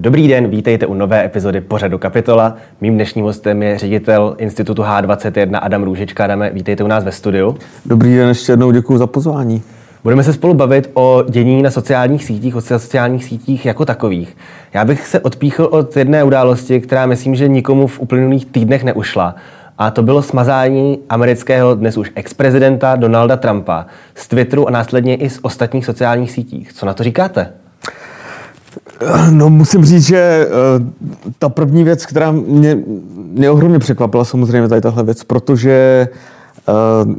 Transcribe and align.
Dobrý 0.00 0.28
den, 0.28 0.48
vítejte 0.48 0.86
u 0.86 0.94
nové 0.94 1.24
epizody 1.24 1.60
pořadu 1.60 1.98
Kapitola. 1.98 2.56
Mým 2.80 2.94
dnešním 2.94 3.24
hostem 3.24 3.62
je 3.62 3.78
ředitel 3.78 4.34
Institutu 4.38 4.82
H21 4.82 5.58
Adam 5.62 5.82
Růžička. 5.82 6.24
Adame, 6.24 6.50
vítejte 6.50 6.84
u 6.84 6.86
nás 6.86 7.04
ve 7.04 7.12
studiu. 7.12 7.56
Dobrý 7.86 8.16
den, 8.16 8.28
ještě 8.28 8.52
jednou 8.52 8.70
děkuji 8.70 8.98
za 8.98 9.06
pozvání. 9.06 9.62
Budeme 10.02 10.22
se 10.22 10.32
spolu 10.32 10.54
bavit 10.54 10.90
o 10.94 11.24
dění 11.28 11.62
na 11.62 11.70
sociálních 11.70 12.24
sítích, 12.24 12.56
o 12.56 12.60
sociálních 12.60 13.24
sítích 13.24 13.66
jako 13.66 13.84
takových. 13.84 14.36
Já 14.74 14.84
bych 14.84 15.06
se 15.06 15.20
odpíchl 15.20 15.68
od 15.70 15.96
jedné 15.96 16.24
události, 16.24 16.80
která 16.80 17.06
myslím, 17.06 17.34
že 17.34 17.48
nikomu 17.48 17.86
v 17.86 18.00
uplynulých 18.00 18.46
týdnech 18.46 18.84
neušla. 18.84 19.34
A 19.78 19.90
to 19.90 20.02
bylo 20.02 20.22
smazání 20.22 20.98
amerického 21.08 21.74
dnes 21.74 21.96
už 21.96 22.12
ex-prezidenta 22.14 22.96
Donalda 22.96 23.36
Trumpa 23.36 23.86
z 24.14 24.28
Twitteru 24.28 24.68
a 24.68 24.70
následně 24.70 25.16
i 25.16 25.30
z 25.30 25.38
ostatních 25.42 25.86
sociálních 25.86 26.30
sítích. 26.30 26.72
Co 26.72 26.86
na 26.86 26.94
to 26.94 27.02
říkáte? 27.02 27.52
No 29.30 29.50
musím 29.50 29.84
říct, 29.84 30.06
že 30.06 30.48
uh, 30.48 30.86
ta 31.38 31.48
první 31.48 31.84
věc, 31.84 32.06
která 32.06 32.30
mě, 32.30 32.78
mě 33.16 33.50
ohromně 33.50 33.78
překvapila, 33.78 34.24
samozřejmě 34.24 34.68
tady 34.68 34.80
tahle 34.80 35.02
věc, 35.02 35.24
protože 35.24 36.08
uh, 37.06 37.14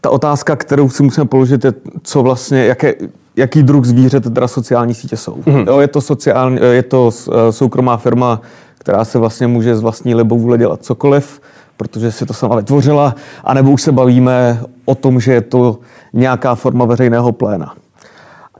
ta 0.00 0.10
otázka, 0.10 0.56
kterou 0.56 0.88
si 0.88 1.02
musíme 1.02 1.26
položit, 1.26 1.64
je, 1.64 1.74
co 2.02 2.22
vlastně, 2.22 2.64
jaké, 2.64 2.94
jaký 3.36 3.62
druh 3.62 3.84
zvířat 3.84 4.22
teda 4.22 4.48
sociální 4.48 4.94
sítě 4.94 5.16
jsou. 5.16 5.34
Mm-hmm. 5.34 5.66
Jo, 5.66 5.80
je 5.80 5.88
to, 5.88 6.00
sociální, 6.00 6.58
je 6.70 6.82
to 6.82 7.10
eh, 7.10 7.52
soukromá 7.52 7.96
firma, 7.96 8.40
která 8.78 9.04
se 9.04 9.18
vlastně 9.18 9.46
může 9.46 9.76
z 9.76 9.80
vlastní 9.80 10.14
libovůle 10.14 10.58
dělat 10.58 10.84
cokoliv, 10.84 11.40
protože 11.76 12.12
si 12.12 12.26
to 12.26 12.34
sama 12.34 12.56
vytvořila, 12.56 13.14
anebo 13.44 13.70
už 13.70 13.82
se 13.82 13.92
bavíme 13.92 14.60
o 14.84 14.94
tom, 14.94 15.20
že 15.20 15.32
je 15.32 15.40
to 15.40 15.78
nějaká 16.12 16.54
forma 16.54 16.84
veřejného 16.84 17.32
pléna. 17.32 17.74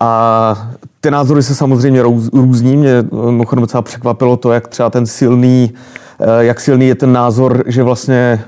A 0.01 0.71
ty 1.07 1.11
názory 1.11 1.43
se 1.43 1.55
samozřejmě 1.55 2.03
různí. 2.33 2.77
Mě 2.77 3.05
mimochodem 3.13 3.63
docela 3.63 3.83
překvapilo 3.83 4.37
to, 4.37 4.53
jak 4.53 4.69
třeba 4.69 4.91
ten 4.91 5.07
silný, 5.07 5.73
eh, 6.21 6.45
jak 6.45 6.61
silný 6.61 6.89
je 6.89 6.95
ten 6.95 7.13
názor, 7.13 7.65
že 7.67 7.83
vlastně 7.83 8.45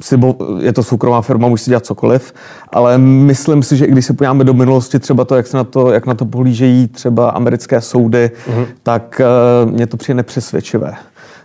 si 0.00 0.16
bo, 0.16 0.36
je 0.60 0.72
to 0.72 0.82
soukromá 0.82 1.22
firma, 1.22 1.48
může 1.48 1.64
si 1.64 1.70
dělat 1.70 1.86
cokoliv, 1.86 2.32
ale 2.72 2.98
myslím 2.98 3.62
si, 3.62 3.76
že 3.76 3.84
i 3.84 3.90
když 3.90 4.06
se 4.06 4.12
podíváme 4.12 4.44
do 4.44 4.54
minulosti, 4.54 4.98
třeba 4.98 5.24
to, 5.24 5.36
jak, 5.36 5.46
se 5.46 5.56
na 5.56 5.64
to, 5.64 5.92
jak 5.92 6.06
na 6.06 6.14
to 6.14 6.24
pohlížejí 6.24 6.88
třeba 6.88 7.30
americké 7.30 7.80
soudy, 7.80 8.30
mm-hmm. 8.50 8.66
tak 8.82 9.20
uh, 9.64 9.72
mě 9.72 9.86
to 9.86 9.96
přijde 9.96 10.16
nepřesvědčivé. 10.16 10.92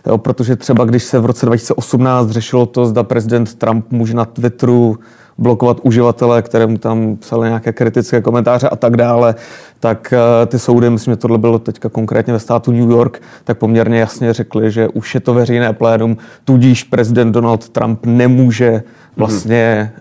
Jo, 0.06 0.18
protože 0.18 0.56
třeba 0.56 0.84
když 0.84 1.04
se 1.04 1.18
v 1.18 1.26
roce 1.26 1.46
2018 1.46 2.30
řešilo 2.30 2.66
to, 2.66 2.86
zda 2.86 3.02
prezident 3.02 3.54
Trump 3.54 3.86
může 3.90 4.14
na 4.14 4.24
Twitteru 4.24 4.98
blokovat 5.38 5.80
uživatele, 5.82 6.42
kterému 6.42 6.78
tam 6.78 7.16
psali 7.16 7.48
nějaké 7.48 7.72
kritické 7.72 8.20
komentáře 8.20 8.68
a 8.68 8.76
tak 8.76 8.96
dále, 8.96 9.34
tak 9.80 10.14
uh, 10.16 10.46
ty 10.46 10.58
soudy, 10.58 10.90
myslím, 10.90 11.12
že 11.12 11.16
tohle 11.16 11.38
bylo 11.38 11.58
teďka 11.58 11.88
konkrétně 11.88 12.32
ve 12.32 12.38
státu 12.38 12.72
New 12.72 12.90
York, 12.90 13.22
tak 13.44 13.58
poměrně 13.58 13.98
jasně 13.98 14.32
řekli, 14.32 14.70
že 14.70 14.88
už 14.88 15.14
je 15.14 15.20
to 15.20 15.34
veřejné 15.34 15.72
plénum, 15.72 16.16
tudíž 16.44 16.84
prezident 16.84 17.32
Donald 17.32 17.68
Trump 17.68 18.06
nemůže 18.06 18.82
vlastně 19.16 19.92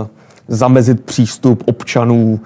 uh, 0.00 0.06
zamezit 0.48 1.04
přístup 1.04 1.62
občanů 1.66 2.40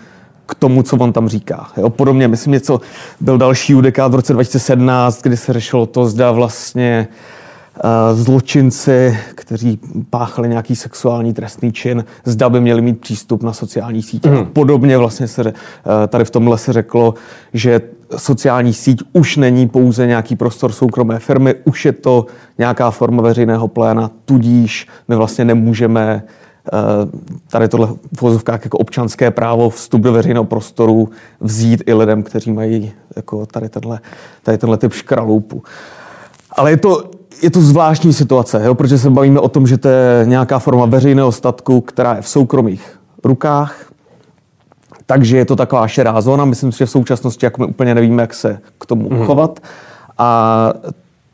k 0.47 0.55
tomu, 0.55 0.83
co 0.83 0.97
on 0.97 1.13
tam 1.13 1.29
říká. 1.29 1.69
Jo, 1.77 1.91
podobně, 1.91 2.29
myslím, 2.29 2.53
něco 2.53 2.81
byl 3.21 3.39
další 3.39 3.73
judikát 3.73 4.13
v 4.13 4.15
roce 4.15 4.33
2017, 4.33 5.23
kdy 5.23 5.37
se 5.37 5.53
řešilo 5.53 5.87
to, 5.87 6.07
zda 6.07 6.33
vlastně 6.33 7.09
uh, 7.11 7.15
Eh, 7.15 7.40
zločinci, 8.13 9.19
kteří 9.35 9.81
páchali 10.11 10.49
nějaký 10.49 10.77
sexuální 10.77 11.35
trestný 11.35 11.73
čin, 11.73 12.05
zda 12.25 12.51
by 12.51 12.61
měli 12.61 12.83
mít 12.83 13.01
přístup 13.01 13.43
na 13.43 13.53
sociální 13.53 14.03
sítě. 14.03 14.31
Mm. 14.31 14.47
Podobně 14.47 14.99
vlastně 14.99 15.29
se 15.29 15.43
eh, 15.47 16.07
tady 16.09 16.25
v 16.25 16.31
tomhle 16.31 16.59
se 16.59 16.73
řeklo, 16.73 17.15
že 17.53 17.81
sociální 18.17 18.73
síť 18.73 19.03
už 19.13 19.37
není 19.37 19.69
pouze 19.69 20.07
nějaký 20.07 20.37
prostor 20.37 20.73
soukromé 20.73 21.19
firmy, 21.19 21.55
už 21.65 21.85
je 21.85 21.93
to 21.93 22.27
nějaká 22.59 22.91
forma 22.91 23.23
veřejného 23.23 23.69
pléna, 23.69 24.11
tudíž 24.25 24.87
my 25.09 25.17
vlastně 25.17 25.45
nemůžeme 25.45 26.23
eh, 26.23 26.79
tady 27.51 27.69
tohle 27.69 27.87
v 27.87 28.23
vozovkách 28.23 28.65
jako 28.65 28.79
občanské 28.79 29.31
právo 29.31 29.71
vstup 29.71 30.03
do 30.03 30.13
veřejného 30.13 30.45
prostoru 30.45 31.09
vzít 31.41 31.83
i 31.87 31.95
lidem, 31.95 32.23
kteří 32.23 32.53
mají 32.53 32.93
jako 33.17 33.47
tady 33.47 33.69
tenhle, 33.69 34.01
tady 34.43 34.59
tenhle 34.59 34.77
typ 34.77 34.93
škraloupu. 34.93 35.63
Ale 36.57 36.71
je 36.71 36.77
to 36.77 37.20
je 37.43 37.51
to 37.51 37.61
zvláštní 37.61 38.13
situace, 38.13 38.63
jo, 38.65 38.75
protože 38.75 38.99
se 38.99 39.11
bavíme 39.11 39.41
o 39.41 39.49
tom, 39.49 39.67
že 39.67 39.79
to 39.79 39.89
je 39.89 40.23
nějaká 40.25 40.59
forma 40.59 40.87
veřejného 40.87 41.33
statku, 41.33 41.81
která 41.81 42.15
je 42.15 42.23
v 42.23 42.29
soukromých 42.29 43.01
rukách, 43.25 43.77
takže 45.07 45.37
je 45.37 45.45
to 45.45 45.57
taková 45.57 45.89
šerá 45.89 46.21
zóna. 46.21 46.45
Myslím 46.45 46.73
si, 46.73 46.79
že 46.79 46.87
v 46.87 46.91
současnosti 46.91 47.47
jako 47.47 47.63
my 47.63 47.67
úplně 47.67 47.95
nevíme, 47.95 48.23
jak 48.23 48.35
se 48.35 48.59
k 48.79 48.87
tomu 48.87 49.11
mm. 49.11 49.27
chovat. 49.27 49.61
A 50.19 50.73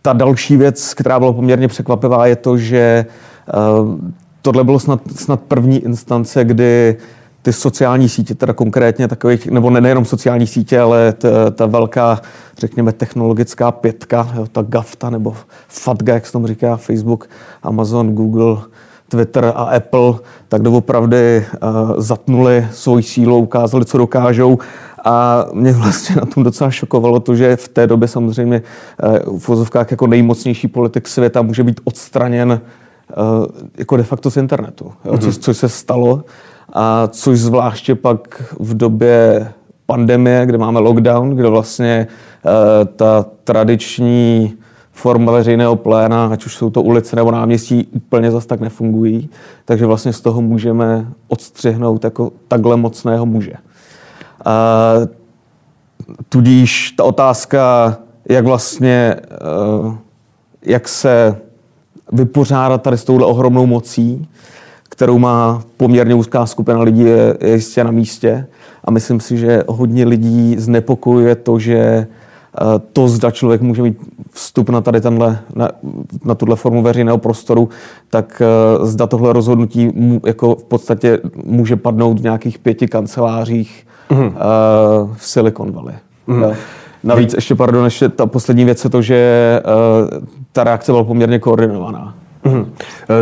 ta 0.03 0.13
další 0.13 0.57
věc, 0.57 0.95
která 0.95 1.19
byla 1.19 1.33
poměrně 1.33 1.69
překvapivá, 1.69 2.27
je 2.27 2.37
to, 2.37 2.59
že 2.59 3.07
uh, 3.81 3.95
tohle 4.43 4.65
bylo 4.65 4.79
snad, 4.79 5.01
snad 5.17 5.41
první 5.41 5.79
instance, 5.79 6.45
kdy 6.45 6.97
ty 7.47 7.53
sociální 7.53 8.09
sítě, 8.09 8.35
teda 8.35 8.53
konkrétně 8.53 9.09
takových, 9.09 9.47
nebo 9.47 9.71
ne, 9.71 9.81
nejenom 9.81 10.05
sociální 10.05 10.47
sítě, 10.47 10.81
ale 10.81 11.13
ta, 11.13 11.51
ta 11.51 11.67
velká, 11.67 12.21
řekněme, 12.59 12.93
technologická 12.93 13.73
pětka, 13.73 14.29
jo, 14.37 14.47
ta 14.53 14.63
GAFTA 14.63 15.11
nebo 15.11 15.37
FATGA, 15.69 16.15
jak 16.15 16.27
se 16.27 16.33
tomu 16.33 16.47
říká, 16.47 16.77
Facebook, 16.77 17.29
Amazon, 17.63 18.15
Google, 18.15 18.57
Twitter 19.09 19.45
a 19.45 19.65
Apple, 19.65 20.15
tak 20.49 20.63
doopravdy 20.63 21.47
uh, 21.63 21.93
zatnuli 21.97 22.67
svoji 22.73 23.03
sílu, 23.03 23.39
ukázali, 23.39 23.85
co 23.85 23.99
dokážou. 23.99 24.59
A 25.05 25.47
mě 25.53 25.73
vlastně 25.73 26.17
na 26.17 26.27
tom 26.27 26.43
docela 26.43 26.71
šokovalo 26.71 27.21
to, 27.21 27.35
že 27.35 27.57
v 27.57 27.69
té 27.69 27.87
době 27.87 28.09
samozřejmě 28.09 28.63
uh, 29.27 29.39
v 29.39 29.49
vozovkách 29.49 29.91
jako 29.91 30.07
nejmocnější 30.07 30.69
politik 30.69 31.09
světa 31.09 31.43
může 31.43 31.65
být 31.65 31.81
odstraněn 31.85 32.61
uh, 33.17 33.47
jako 33.79 33.97
de 33.97 34.03
facto 34.03 34.31
z 34.31 34.37
internetu, 34.37 34.93
jo, 35.05 35.13
mm-hmm. 35.13 35.19
což, 35.19 35.39
což 35.39 35.57
se 35.57 35.69
stalo. 35.69 36.25
A 36.73 37.07
což 37.07 37.39
zvláště 37.39 37.95
pak 37.95 38.53
v 38.61 38.77
době 38.77 39.49
pandemie, 39.87 40.47
kde 40.47 40.59
máme 40.59 40.81
lockdown, 40.81 41.31
kde 41.31 41.49
vlastně 41.49 41.93
e, 41.97 42.85
ta 42.85 43.27
tradiční 43.45 44.55
forma 44.93 45.33
veřejného 45.33 45.77
pléna, 45.77 46.27
ať 46.27 46.47
už 46.47 46.57
jsou 46.57 46.71
to 46.71 46.83
ulice 46.83 47.17
nebo 47.17 47.31
náměstí, 47.31 47.89
úplně 47.93 48.31
zas 48.31 48.47
tak 48.47 48.61
nefungují. 48.61 49.31
Takže 49.65 49.87
vlastně 49.87 50.13
z 50.13 50.21
toho 50.21 50.43
můžeme 50.43 51.07
odstřihnout 51.29 52.05
jako 52.05 52.33
takhle 52.49 52.77
mocného 52.77 53.27
muže. 53.27 53.53
A, 54.45 54.95
tudíž 56.29 56.91
ta 56.91 57.05
otázka, 57.05 57.97
jak 58.29 58.45
vlastně, 58.45 59.17
e, 59.21 59.97
jak 60.63 60.89
se 60.89 61.37
vypořádat 62.13 62.83
tady 62.83 62.99
s 62.99 63.05
touhle 63.05 63.27
ohromnou 63.27 63.67
mocí, 63.67 64.29
kterou 64.97 65.19
má 65.19 65.63
poměrně 65.77 66.15
úzká 66.15 66.47
skupina 66.47 66.81
lidí, 66.81 67.03
je, 67.03 67.37
je 67.41 67.53
jistě 67.55 67.85
na 67.85 67.91
místě. 67.91 68.47
A 68.85 68.91
myslím 68.91 69.21
si, 69.21 69.37
že 69.37 69.65
hodně 69.69 70.05
lidí 70.05 70.57
znepokojuje 70.59 71.35
to, 71.35 71.59
že 71.59 71.77
eh, 71.77 72.07
to, 72.93 73.09
zda 73.09 73.31
člověk 73.31 73.61
může 73.61 73.83
mít 73.83 73.99
vstup 74.31 74.69
na 74.69 74.81
tady 74.81 75.01
tenhle, 75.01 75.39
na, 75.55 75.69
na 76.25 76.35
tuhle 76.35 76.57
formu 76.57 76.83
veřejného 76.83 77.19
prostoru, 77.19 77.69
tak 78.11 78.43
eh, 78.45 78.87
zda 78.87 79.07
tohle 79.07 79.33
rozhodnutí 79.33 79.91
mu, 79.95 80.21
jako 80.27 80.55
v 80.55 80.65
podstatě 80.65 81.19
může 81.45 81.77
padnout 81.77 82.21
v 82.21 82.23
nějakých 82.23 82.59
pěti 82.59 82.89
kancelářích 82.89 83.87
mm. 84.11 84.27
uh, 84.27 84.33
v 85.17 85.27
Silicon 85.27 85.73
Valley. 85.73 85.95
Mm. 86.27 86.45
Navíc 87.05 87.35
ještě, 87.35 87.55
pardon, 87.55 87.85
ještě 87.85 88.09
ta 88.09 88.27
poslední 88.27 88.65
věc 88.65 88.85
je 88.85 88.91
to, 88.91 89.03
že 89.03 89.63
uh, 89.65 90.27
ta 90.53 90.65
reakce 90.65 90.93
byla 90.93 91.05
poměrně 91.05 91.39
koordinovaná. 91.39 92.15
Mm. 92.47 92.73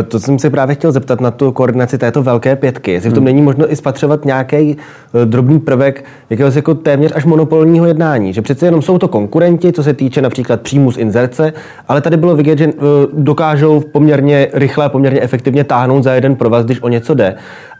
To 0.07 0.19
jsem 0.19 0.39
se 0.39 0.49
právě 0.49 0.75
chtěl 0.75 0.91
zeptat 0.91 1.21
na 1.21 1.31
tu 1.31 1.51
koordinaci 1.51 1.97
této 1.97 2.23
velké 2.23 2.55
pětky. 2.55 2.91
Jestli 2.91 3.09
v 3.09 3.13
tom 3.13 3.21
mm. 3.21 3.25
není 3.25 3.41
možno 3.41 3.71
i 3.71 3.75
spatřovat 3.75 4.25
nějaký 4.25 4.77
eh, 4.77 5.25
drobný 5.25 5.59
prvek 5.59 6.05
jakéhosi 6.29 6.57
jako 6.57 6.73
téměř 6.73 7.11
až 7.15 7.25
monopolního 7.25 7.85
jednání. 7.85 8.33
Že 8.33 8.41
přece 8.41 8.65
jenom 8.65 8.81
jsou 8.81 8.97
to 8.97 9.07
konkurenti, 9.07 9.71
co 9.71 9.83
se 9.83 9.93
týče 9.93 10.21
například 10.21 10.61
příjmu 10.61 10.91
z 10.91 10.97
inzerce, 10.97 11.53
ale 11.87 12.01
tady 12.01 12.17
bylo 12.17 12.35
vidět, 12.35 12.57
že 12.57 12.65
eh, 12.65 12.71
dokážou 13.13 13.79
poměrně 13.79 14.47
rychle 14.53 14.85
a 14.85 14.89
poměrně 14.89 15.21
efektivně 15.21 15.63
táhnout 15.63 16.03
za 16.03 16.13
jeden 16.13 16.35
provaz, 16.35 16.65
když 16.65 16.81
o 16.81 16.87
něco 16.89 17.13
jde. 17.13 17.35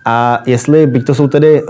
A 0.08 0.42
jestli, 0.46 0.88
byť 0.88 1.06
to 1.06 1.16
jsou 1.16 1.28
tedy 1.28 1.64
uh, 1.64 1.70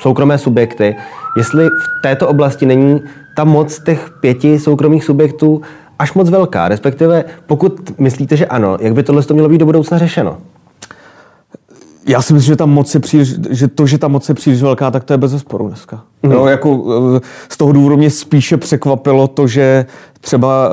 soukromé 0.00 0.38
subjekty, 0.38 0.96
jestli 1.36 1.66
v 1.66 2.02
této 2.02 2.28
oblasti 2.28 2.66
není 2.66 3.02
ta 3.36 3.44
moc 3.44 3.78
těch 3.78 4.10
pěti 4.20 4.58
soukromých 4.58 5.04
subjektů 5.04 5.60
až 6.00 6.14
moc 6.14 6.30
velká? 6.30 6.68
Respektive, 6.68 7.24
pokud 7.46 8.00
myslíte, 8.00 8.36
že 8.36 8.46
ano, 8.46 8.76
jak 8.80 8.94
by 8.94 9.02
tohle 9.02 9.22
to 9.22 9.34
mělo 9.34 9.48
být 9.48 9.58
do 9.58 9.66
budoucna 9.66 9.98
řešeno? 9.98 10.38
Já 12.06 12.22
si 12.22 12.34
myslím, 12.34 12.52
že 12.52 12.56
ta 12.56 12.66
moc 12.66 12.94
je 12.94 13.00
příliš, 13.00 13.34
že 13.50 13.68
to, 13.68 13.86
že 13.86 13.98
ta 13.98 14.08
moc 14.08 14.28
je 14.28 14.34
příliš 14.34 14.62
velká, 14.62 14.90
tak 14.90 15.04
to 15.04 15.12
je 15.12 15.16
bez 15.16 15.30
zesporu 15.30 15.68
dneska. 15.68 16.02
Mm. 16.22 16.32
Jo, 16.32 16.46
jako, 16.46 16.84
z 17.48 17.56
toho 17.56 17.72
důvodu 17.72 17.96
mě 17.96 18.10
spíše 18.10 18.56
překvapilo 18.56 19.28
to, 19.28 19.46
že 19.46 19.86
třeba 20.20 20.70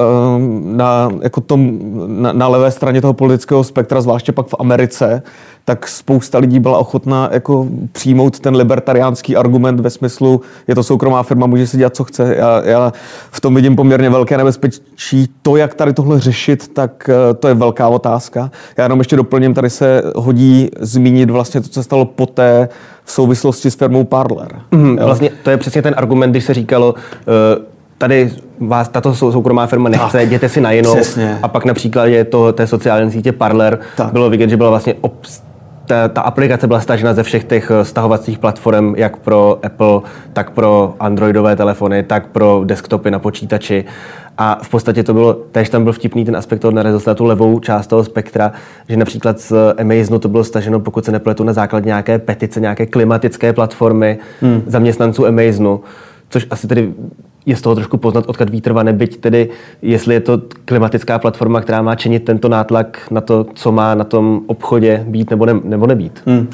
na, 0.61 1.09
jako 1.21 1.41
tom, 1.41 1.79
na, 2.07 2.33
na 2.33 2.47
levé 2.47 2.71
straně 2.71 3.01
toho 3.01 3.13
politického 3.13 3.63
spektra, 3.63 4.01
zvláště 4.01 4.31
pak 4.31 4.47
v 4.47 4.55
Americe, 4.59 5.23
tak 5.69 5.87
spousta 5.87 6.37
lidí 6.37 6.59
byla 6.59 6.77
ochotná 6.77 7.29
jako 7.31 7.67
přijmout 7.91 8.39
ten 8.39 8.55
libertariánský 8.55 9.35
argument 9.35 9.79
ve 9.79 9.89
smyslu, 9.89 10.41
je 10.67 10.75
to 10.75 10.83
soukromá 10.83 11.23
firma, 11.23 11.45
může 11.45 11.67
si 11.67 11.77
dělat, 11.77 11.95
co 11.95 12.03
chce. 12.03 12.35
Já, 12.37 12.61
já 12.65 12.93
v 13.31 13.41
tom 13.41 13.55
vidím 13.55 13.75
poměrně 13.75 14.09
velké 14.09 14.37
nebezpečí. 14.37 15.29
To, 15.41 15.55
jak 15.55 15.73
tady 15.73 15.93
tohle 15.93 16.19
řešit, 16.19 16.67
tak 16.73 17.09
eh, 17.09 17.33
to 17.33 17.47
je 17.47 17.53
velká 17.53 17.87
otázka. 17.87 18.51
Já 18.77 18.83
jenom 18.83 18.99
ještě 18.99 19.15
doplním, 19.15 19.53
tady 19.53 19.69
se 19.69 20.03
hodí 20.15 20.69
zmínit 20.79 21.29
vlastně 21.29 21.61
to, 21.61 21.67
co 21.67 21.73
se 21.73 21.83
stalo 21.83 22.05
poté 22.05 22.69
v 23.03 23.11
souvislosti 23.11 23.71
s 23.71 23.75
firmou 23.75 24.03
Parler. 24.03 24.59
Mm, 24.71 24.97
vlastně 24.97 25.29
to 25.43 25.49
je 25.49 25.57
přesně 25.57 25.81
ten 25.81 25.93
argument, 25.97 26.31
když 26.31 26.43
se 26.43 26.53
říkalo, 26.53 26.93
uh, 26.93 27.65
tady 27.97 28.31
vás 28.59 28.89
tato 28.89 29.15
soukromá 29.15 29.67
firma 29.67 29.89
nechce, 29.89 30.17
tak, 30.17 30.27
jděte 30.27 30.49
si 30.49 30.61
na 30.61 30.71
jinou. 30.71 30.95
Přesně. 30.95 31.39
A 31.43 31.47
pak 31.47 31.65
na 31.65 31.73
příkladě 31.73 32.23
to, 32.23 32.53
té 32.53 32.67
sociální 32.67 33.11
sítě 33.11 33.31
Parler 33.31 33.79
tak. 33.97 34.11
bylo 34.11 34.29
vidět, 34.29 34.49
že 34.49 34.57
byla 34.57 34.69
vlastně 34.69 34.95
obst 35.01 35.46
ta, 35.87 36.07
ta 36.07 36.21
aplikace 36.21 36.67
byla 36.67 36.79
stažena 36.79 37.13
ze 37.13 37.23
všech 37.23 37.43
těch 37.43 37.71
eh, 37.71 37.85
stahovacích 37.85 38.39
platform, 38.39 38.95
jak 38.95 39.17
pro 39.17 39.59
Apple, 39.63 40.01
tak 40.33 40.51
pro 40.51 40.95
Androidové 40.99 41.55
telefony, 41.55 42.03
tak 42.03 42.27
pro 42.27 42.61
desktopy 42.65 43.11
na 43.11 43.19
počítači. 43.19 43.85
A 44.37 44.59
v 44.63 44.69
podstatě 44.69 45.03
to 45.03 45.13
bylo, 45.13 45.33
též 45.33 45.69
tam 45.69 45.83
byl 45.83 45.93
vtipný 45.93 46.25
ten 46.25 46.35
aspekt 46.35 46.59
toho 46.59 46.71
narazil 46.71 47.01
na 47.07 47.13
tu 47.13 47.25
levou 47.25 47.59
část 47.59 47.87
toho 47.87 48.03
spektra, 48.03 48.51
že 48.89 48.97
například 48.97 49.39
z 49.39 49.53
Amazonu 49.77 50.19
to 50.19 50.27
bylo 50.27 50.43
staženo, 50.43 50.79
pokud 50.79 51.05
se 51.05 51.11
nepletu, 51.11 51.43
na 51.43 51.53
základě 51.53 51.85
nějaké 51.85 52.19
petice, 52.19 52.59
nějaké 52.59 52.85
klimatické 52.85 53.53
platformy 53.53 54.17
hmm. 54.41 54.63
zaměstnanců 54.67 55.27
Amazonu, 55.27 55.81
což 56.29 56.47
asi 56.49 56.67
tedy 56.67 56.93
je 57.47 57.55
z 57.55 57.61
toho 57.61 57.75
trošku 57.75 57.97
poznat, 57.97 58.27
odkud 58.27 58.49
vítr 58.49 58.71
vane, 58.75 58.93
byť 58.93 59.19
tedy, 59.19 59.49
jestli 59.81 60.13
je 60.13 60.19
to 60.19 60.41
klimatická 60.65 61.19
platforma, 61.19 61.61
která 61.61 61.81
má 61.81 61.95
činit 61.95 62.25
tento 62.25 62.49
nátlak 62.49 63.07
na 63.11 63.21
to, 63.21 63.45
co 63.53 63.71
má 63.71 63.95
na 63.95 64.03
tom 64.03 64.41
obchodě 64.47 65.05
být 65.07 65.29
nebo, 65.29 65.45
ne, 65.45 65.53
nebo 65.63 65.87
nebýt. 65.87 66.21
Hmm. 66.25 66.47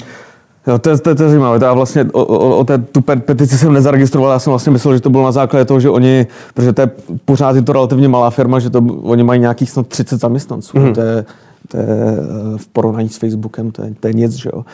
Jo, 0.68 0.80
to, 0.80 0.90
je, 0.90 0.98
to, 0.98 1.16
to 1.16 1.24
je 1.24 1.30
zajímavé. 1.30 1.66
Já 1.66 1.74
vlastně 1.74 2.06
o, 2.14 2.26
o, 2.26 2.58
o 2.58 2.64
té, 2.64 2.78
tu 2.78 3.02
petici 3.02 3.58
jsem 3.58 3.74
nezaregistroval, 3.74 4.32
já 4.32 4.40
jsem 4.40 4.52
vlastně 4.52 4.72
myslel, 4.72 4.94
že 4.94 5.02
to 5.02 5.10
bylo 5.10 5.24
na 5.24 5.32
základě 5.32 5.66
toho, 5.66 5.80
že 5.80 5.90
oni, 5.90 6.28
protože 6.54 6.74
to 6.74 6.82
je 6.82 6.92
pořád 7.26 7.56
je 7.56 7.62
to 7.62 7.74
relativně 7.74 8.08
malá 8.08 8.30
firma, 8.30 8.60
že 8.60 8.70
to, 8.70 8.80
oni 9.04 9.24
mají 9.24 9.40
nějakých 9.40 9.70
snad 9.70 9.88
30 9.88 10.20
zaměstnanců. 10.20 10.80
Hmm. 10.80 10.94
To 10.94 11.02
je, 11.02 11.26
to 11.68 11.78
je 11.78 11.86
eh, 11.88 12.58
v 12.58 12.68
porovnání 12.68 13.10
s 13.10 13.18
Facebookem, 13.18 13.72
to 13.72 13.84
je, 13.84 13.94
to 14.00 14.08
je 14.08 14.14
nic, 14.14 14.32
že 14.32 14.50
jo. 14.54 14.66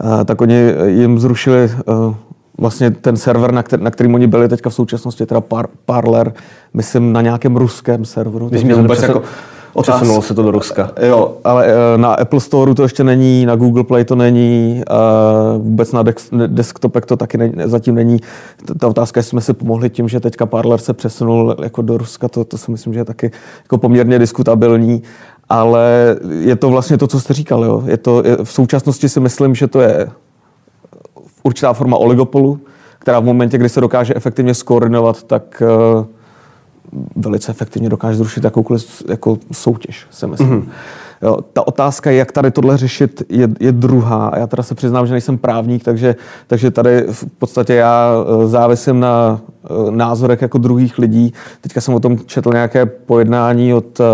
A, 0.00 0.24
tak 0.24 0.40
oni 0.40 0.54
jim 0.86 1.18
zrušili 1.18 1.70
uh, 1.86 2.14
vlastně 2.58 2.90
ten 2.90 3.16
server, 3.16 3.52
na, 3.52 3.62
který, 3.62 3.82
na 3.82 3.90
kterým 3.90 4.14
oni 4.14 4.26
byli 4.26 4.48
teďka 4.48 4.70
v 4.70 4.74
současnosti, 4.74 5.26
teda 5.26 5.40
par, 5.40 5.68
Parler, 5.84 6.32
myslím 6.74 7.12
na 7.12 7.20
nějakém 7.20 7.56
ruském 7.56 8.04
serveru. 8.04 8.48
Myslím, 8.52 8.68
že 8.68 8.74
vůbec 8.74 9.02
jako 9.02 9.22
Přesunulo 9.82 10.22
se 10.22 10.34
to 10.34 10.42
do 10.42 10.50
Ruska. 10.50 10.90
Jo, 11.02 11.32
ale 11.44 11.66
eh, 11.66 11.98
na 11.98 12.14
Apple 12.14 12.40
Store 12.40 12.74
to 12.74 12.82
ještě 12.82 13.04
není, 13.04 13.46
na 13.46 13.56
Google 13.56 13.84
Play 13.84 14.04
to 14.04 14.16
není, 14.16 14.82
vůbec 15.58 15.92
na 15.92 16.04
desktopek 16.46 17.06
to 17.06 17.16
taky 17.16 17.38
ne, 17.38 17.52
zatím 17.64 17.94
není. 17.94 18.18
Ta 18.78 18.88
otázka, 18.88 19.18
jestli 19.18 19.30
jsme 19.30 19.40
si 19.40 19.52
pomohli 19.52 19.90
tím, 19.90 20.08
že 20.08 20.20
teďka 20.20 20.46
Parler 20.46 20.78
se 20.78 20.92
přesunul 20.92 21.56
jako 21.62 21.82
do 21.82 21.98
Ruska, 21.98 22.28
to, 22.28 22.44
to 22.44 22.58
si 22.58 22.70
myslím, 22.70 22.92
že 22.92 23.00
je 23.00 23.04
taky 23.04 23.30
jako 23.62 23.78
poměrně 23.78 24.18
diskutabilní. 24.18 25.02
Ale 25.48 26.16
je 26.40 26.56
to 26.56 26.70
vlastně 26.70 26.98
to, 26.98 27.06
co 27.06 27.20
jste 27.20 27.34
říkal. 27.34 27.64
Jo. 27.64 27.82
Je 27.86 27.96
to, 27.96 28.22
je, 28.26 28.36
v 28.44 28.52
současnosti 28.52 29.08
si 29.08 29.20
myslím, 29.20 29.54
že 29.54 29.66
to 29.66 29.80
je 29.80 30.08
určitá 31.42 31.72
forma 31.72 31.96
oligopolu, 31.96 32.60
která 32.98 33.20
v 33.20 33.24
momentě, 33.24 33.58
kdy 33.58 33.68
se 33.68 33.80
dokáže 33.80 34.14
efektivně 34.14 34.54
skoordinovat, 34.54 35.22
tak 35.22 35.62
uh, 35.96 36.04
velice 37.16 37.52
efektivně 37.52 37.88
dokáže 37.88 38.16
zrušit 38.16 38.44
jakoukoliv 38.44 39.02
jako 39.08 39.38
soutěž, 39.52 40.06
se 40.10 40.26
myslím. 40.26 40.62
Mm-hmm. 40.62 40.68
Jo, 41.22 41.38
ta 41.52 41.66
otázka, 41.66 42.10
jak 42.10 42.32
tady 42.32 42.50
tohle 42.50 42.76
řešit, 42.76 43.22
je, 43.28 43.48
je 43.60 43.72
druhá. 43.72 44.32
Já 44.36 44.46
teda 44.46 44.62
se 44.62 44.74
přiznám, 44.74 45.06
že 45.06 45.12
nejsem 45.12 45.38
právník, 45.38 45.84
takže, 45.84 46.16
takže 46.46 46.70
tady 46.70 47.04
v 47.12 47.24
podstatě 47.38 47.74
já 47.74 48.12
eh, 48.12 48.46
závisím 48.46 49.00
na 49.00 49.40
uh, 49.70 49.90
názorech 49.90 50.42
jako 50.42 50.58
druhých 50.58 50.98
lidí. 50.98 51.32
Teďka 51.60 51.80
jsem 51.80 51.94
o 51.94 52.00
tom 52.00 52.18
četl 52.18 52.50
nějaké 52.52 52.86
pojednání 52.86 53.74
od 53.74 54.00
uh, 54.00 54.06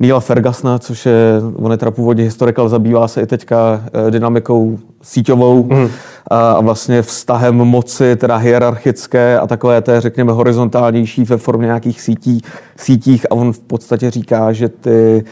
Neila 0.00 0.20
Fergusona, 0.20 0.78
což 0.78 1.06
je, 1.06 1.40
on 1.56 1.72
je 1.72 1.78
teda 1.78 1.90
původně 1.90 2.24
historik, 2.24 2.58
ale 2.58 2.68
zabývá 2.68 3.08
se 3.08 3.20
i 3.20 3.26
teďka 3.26 3.82
dynamikou 4.10 4.78
síťovou. 5.02 5.64
Mm 5.64 5.88
a 6.30 6.60
vlastně 6.60 7.02
vztahem 7.02 7.56
moci, 7.56 8.16
teda 8.16 8.36
hierarchické 8.36 9.38
a 9.38 9.46
takové 9.46 9.82
té, 9.82 10.00
řekněme, 10.00 10.32
horizontálnější 10.32 11.24
ve 11.24 11.36
formě 11.36 11.66
nějakých 11.66 12.00
sítí, 12.00 12.42
sítích 12.76 13.26
a 13.30 13.34
on 13.34 13.52
v 13.52 13.58
podstatě 13.58 14.10
říká, 14.10 14.52
že 14.52 14.68
ty 14.68 15.24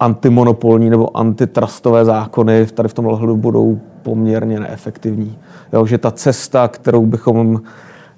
antimonopolní 0.00 0.90
nebo 0.90 1.16
antitrustové 1.16 2.04
zákony 2.04 2.66
tady 2.66 2.88
v 2.88 2.94
tom 2.94 3.06
ohledu 3.06 3.36
budou 3.36 3.80
poměrně 4.02 4.60
neefektivní. 4.60 5.38
Jo, 5.72 5.86
že 5.86 5.98
ta 5.98 6.10
cesta, 6.10 6.68
kterou 6.68 7.06
bychom 7.06 7.60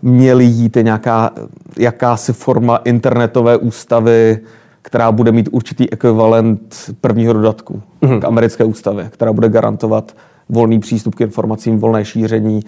měli 0.02 0.44
jít, 0.44 0.76
je 0.76 0.82
nějaká 0.82 1.30
jakási 1.78 2.32
forma 2.32 2.76
internetové 2.76 3.56
ústavy, 3.56 4.38
která 4.86 5.12
bude 5.12 5.32
mít 5.32 5.48
určitý 5.52 5.92
ekvivalent 5.92 6.76
prvního 7.00 7.32
dodatku 7.32 7.82
mm-hmm. 8.02 8.20
k 8.20 8.24
americké 8.24 8.64
ústavě, 8.64 9.08
která 9.12 9.32
bude 9.32 9.48
garantovat 9.48 10.16
volný 10.48 10.78
přístup 10.78 11.14
k 11.14 11.20
informacím, 11.20 11.78
volné 11.78 12.04
šíření 12.04 12.60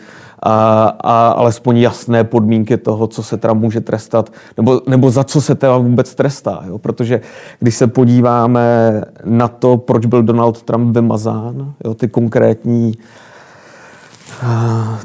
a, 0.42 0.84
a 1.00 1.28
alespoň 1.28 1.76
jasné 1.76 2.24
podmínky 2.24 2.76
toho, 2.76 3.06
co 3.06 3.22
se 3.22 3.36
teda 3.36 3.54
může 3.54 3.80
trestat, 3.80 4.32
nebo, 4.56 4.80
nebo 4.86 5.10
za 5.10 5.24
co 5.24 5.40
se 5.40 5.54
teda 5.54 5.76
vůbec 5.76 6.14
trestá. 6.14 6.62
Jo? 6.66 6.78
Protože 6.78 7.20
když 7.60 7.74
se 7.74 7.86
podíváme 7.86 9.00
na 9.24 9.48
to, 9.48 9.76
proč 9.76 10.06
byl 10.06 10.22
Donald 10.22 10.62
Trump 10.62 10.94
vymazán, 10.94 11.72
jo? 11.84 11.94
ty 11.94 12.08
konkrétní 12.08 12.92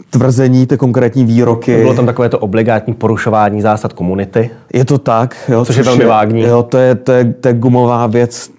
tvrzení, 0.10 0.68
ty 0.68 0.78
konkrétní 0.78 1.26
výroky. 1.26 1.78
Bylo 1.78 1.94
tam 1.94 2.06
takové 2.06 2.30
to 2.30 2.40
obligátní 2.40 2.94
porušování 2.94 3.62
zásad 3.62 3.94
komunity. 3.94 4.50
Je 4.74 4.86
to 4.86 4.98
tak. 4.98 5.36
Jo, 5.50 5.66
což, 5.66 5.68
což 5.68 5.78
je 5.78 5.84
velmi 5.84 6.06
vágní. 6.06 6.42
Jo, 6.42 6.64
to 6.64 6.78
je, 6.78 6.96
to, 6.96 7.12
je, 7.12 7.34
to 7.34 7.48
je 7.48 7.54
gumová 7.54 8.08
věc, 8.08 8.50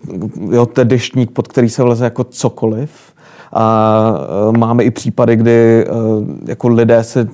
jo, 0.51 0.67
to 0.67 0.81
je 0.81 0.85
deštník, 0.85 1.31
pod 1.31 1.49
který 1.49 1.69
se 1.69 1.83
vleze 1.83 2.05
jako 2.05 2.25
cokoliv. 2.25 2.91
A 3.53 4.15
e, 4.55 4.59
máme 4.59 4.85
i 4.85 4.91
případy, 4.91 5.37
kdy 5.37 5.53
e, 5.53 5.87
jako 6.47 6.69
lidé 6.69 7.05
se 7.05 7.29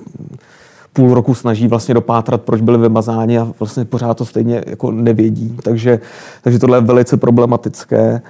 půl 0.93 1.13
roku 1.13 1.35
snaží 1.35 1.67
vlastně 1.67 1.93
dopátrat, 1.93 2.41
proč 2.41 2.61
byli 2.61 2.77
vymazáni 2.77 3.39
a 3.39 3.47
vlastně 3.59 3.85
pořád 3.85 4.17
to 4.17 4.25
stejně 4.25 4.63
jako 4.67 4.91
nevědí. 4.91 5.57
Takže, 5.63 5.99
takže 6.41 6.59
tohle 6.59 6.77
je 6.77 6.81
velice 6.81 7.17
problematické. 7.17 8.21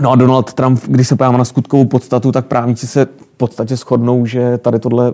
No 0.00 0.12
a 0.12 0.16
Donald 0.16 0.54
Trump, 0.54 0.80
když 0.86 1.08
se 1.08 1.16
podíváme 1.16 1.38
na 1.38 1.44
skutkovou 1.44 1.84
podstatu, 1.84 2.32
tak 2.32 2.46
právníci 2.46 2.86
se 2.86 3.04
v 3.04 3.36
podstatě 3.36 3.76
shodnou, 3.76 4.26
že 4.26 4.58
tady 4.58 4.78
tohle 4.78 5.12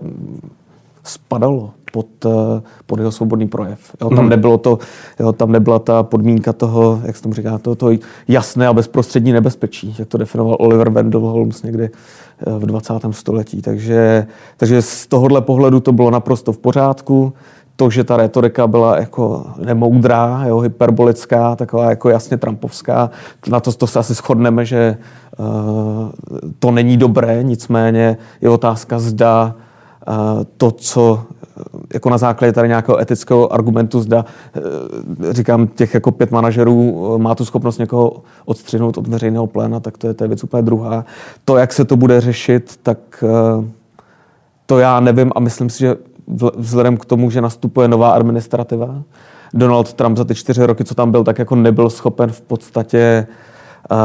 spadalo 1.03 1.71
pod, 1.91 2.07
eh, 2.25 2.61
pod 2.85 2.99
jeho 2.99 3.11
svobodný 3.11 3.47
projev. 3.47 3.79
Jo, 4.01 4.09
tam, 4.09 4.23
mm. 4.23 4.29
nebylo 4.29 4.57
to, 4.57 4.79
jo, 5.19 5.33
tam 5.33 5.51
nebyla 5.51 5.79
ta 5.79 6.03
podmínka 6.03 6.53
toho, 6.53 7.01
jak 7.05 7.15
se 7.15 7.23
tomu 7.23 7.33
říká, 7.33 7.57
to, 7.57 7.75
to 7.75 7.89
jasné 8.27 8.67
a 8.67 8.73
bezprostřední 8.73 9.31
nebezpečí, 9.31 9.95
jak 9.99 10.07
to 10.07 10.17
definoval 10.17 10.57
Oliver 10.59 10.89
Wendell 10.89 11.21
Holmes 11.21 11.63
někdy 11.63 11.83
eh, 11.83 12.59
v 12.59 12.65
20. 12.65 12.93
století. 13.11 13.61
Takže, 13.61 14.27
takže 14.57 14.81
z 14.81 15.07
tohohle 15.07 15.41
pohledu 15.41 15.79
to 15.79 15.91
bylo 15.91 16.11
naprosto 16.11 16.51
v 16.51 16.57
pořádku. 16.57 17.33
To, 17.75 17.89
že 17.89 18.03
ta 18.03 18.17
retorika 18.17 18.67
byla 18.67 18.97
jako 18.97 19.45
nemoudrá, 19.57 20.43
jo, 20.47 20.59
hyperbolická, 20.59 21.55
taková 21.55 21.89
jako 21.89 22.09
jasně 22.09 22.37
trumpovská, 22.37 23.09
na 23.49 23.59
to, 23.59 23.71
to 23.71 23.87
se 23.87 23.99
asi 23.99 24.13
shodneme, 24.13 24.65
že 24.65 24.97
uh, 25.37 25.45
to 26.59 26.71
není 26.71 26.97
dobré, 26.97 27.43
nicméně 27.43 28.17
je 28.41 28.49
otázka, 28.49 28.99
zda 28.99 29.55
uh, 30.07 30.43
to, 30.57 30.71
co 30.71 31.25
jako 31.93 32.09
na 32.09 32.17
základě 32.17 32.51
tady 32.51 32.67
nějakého 32.67 32.99
etického 32.99 33.53
argumentu 33.53 33.99
zda, 33.99 34.25
eh, 34.55 35.33
říkám, 35.33 35.67
těch 35.67 35.93
jako 35.93 36.11
pět 36.11 36.31
manažerů 36.31 37.11
eh, 37.15 37.21
má 37.21 37.35
tu 37.35 37.45
schopnost 37.45 37.77
někoho 37.77 38.23
odstřihnout 38.45 38.97
od 38.97 39.07
veřejného 39.07 39.47
pléna, 39.47 39.79
tak 39.79 39.97
to 39.97 40.07
je, 40.07 40.13
to 40.13 40.23
je 40.23 40.27
věc 40.27 40.43
úplně 40.43 40.63
druhá. 40.63 41.05
To, 41.45 41.57
jak 41.57 41.73
se 41.73 41.85
to 41.85 41.95
bude 41.95 42.21
řešit, 42.21 42.79
tak 42.83 43.23
eh, 43.23 43.65
to 44.65 44.79
já 44.79 44.99
nevím 44.99 45.31
a 45.35 45.39
myslím 45.39 45.69
si, 45.69 45.79
že 45.79 45.95
vzhledem 46.57 46.97
k 46.97 47.05
tomu, 47.05 47.29
že 47.29 47.41
nastupuje 47.41 47.87
nová 47.87 48.11
administrativa, 48.11 49.03
Donald 49.53 49.93
Trump 49.93 50.17
za 50.17 50.23
ty 50.23 50.35
čtyři 50.35 50.65
roky, 50.65 50.83
co 50.83 50.95
tam 50.95 51.11
byl, 51.11 51.23
tak 51.23 51.39
jako 51.39 51.55
nebyl 51.55 51.89
schopen 51.89 52.31
v 52.31 52.41
podstatě 52.41 53.27
uh, 53.91 53.97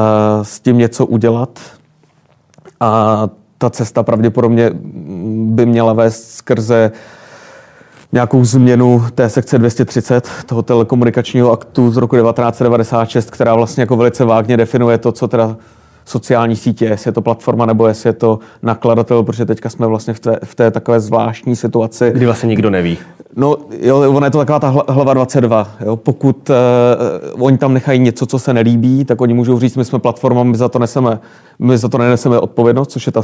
s 0.42 0.60
tím 0.60 0.78
něco 0.78 1.06
udělat. 1.06 1.60
A 2.80 3.22
ta 3.58 3.70
cesta 3.70 4.02
pravděpodobně 4.02 4.70
by 5.34 5.66
měla 5.66 5.92
vést 5.92 6.30
skrze 6.30 6.92
nějakou 8.12 8.44
změnu 8.44 9.04
té 9.14 9.28
sekce 9.28 9.58
230 9.58 10.28
toho 10.46 10.62
telekomunikačního 10.62 11.52
aktu 11.52 11.90
z 11.90 11.96
roku 11.96 12.16
1996, 12.16 13.30
která 13.30 13.54
vlastně 13.54 13.80
jako 13.80 13.96
velice 13.96 14.24
vágně 14.24 14.56
definuje 14.56 14.98
to, 14.98 15.12
co 15.12 15.28
teda 15.28 15.56
sociální 16.08 16.56
sítě, 16.56 16.84
jestli 16.84 17.08
je 17.08 17.12
to 17.12 17.22
platforma 17.22 17.66
nebo 17.66 17.86
jestli 17.86 18.08
je 18.08 18.12
to 18.12 18.38
nakladatel, 18.62 19.22
protože 19.22 19.46
teďka 19.46 19.68
jsme 19.68 19.86
vlastně 19.86 20.14
v 20.14 20.20
té, 20.20 20.38
v 20.44 20.54
té 20.54 20.70
takové 20.70 21.00
zvláštní 21.00 21.56
situaci. 21.56 22.10
Kdy 22.14 22.26
vlastně 22.26 22.46
nikdo 22.46 22.70
neví. 22.70 22.98
No, 23.36 23.56
jo, 23.80 24.12
ono 24.12 24.26
je 24.26 24.30
to 24.30 24.38
taková 24.38 24.58
ta 24.58 24.68
hlava 24.88 25.14
22. 25.14 25.70
Jo. 25.84 25.96
Pokud 25.96 26.50
uh, 26.50 27.44
oni 27.44 27.58
tam 27.58 27.74
nechají 27.74 28.00
něco, 28.00 28.26
co 28.26 28.38
se 28.38 28.54
nelíbí, 28.54 29.04
tak 29.04 29.20
oni 29.20 29.34
můžou 29.34 29.58
říct, 29.58 29.76
my 29.76 29.84
jsme 29.84 29.98
platforma, 29.98 30.42
my 30.42 30.56
za 30.56 30.68
to 30.68 30.78
neseme, 30.78 31.18
my 31.58 31.78
za 31.78 31.88
to 31.88 31.98
neneseme 31.98 32.38
odpovědnost, 32.38 32.90
což 32.90 33.06
je 33.06 33.12
ta 33.12 33.22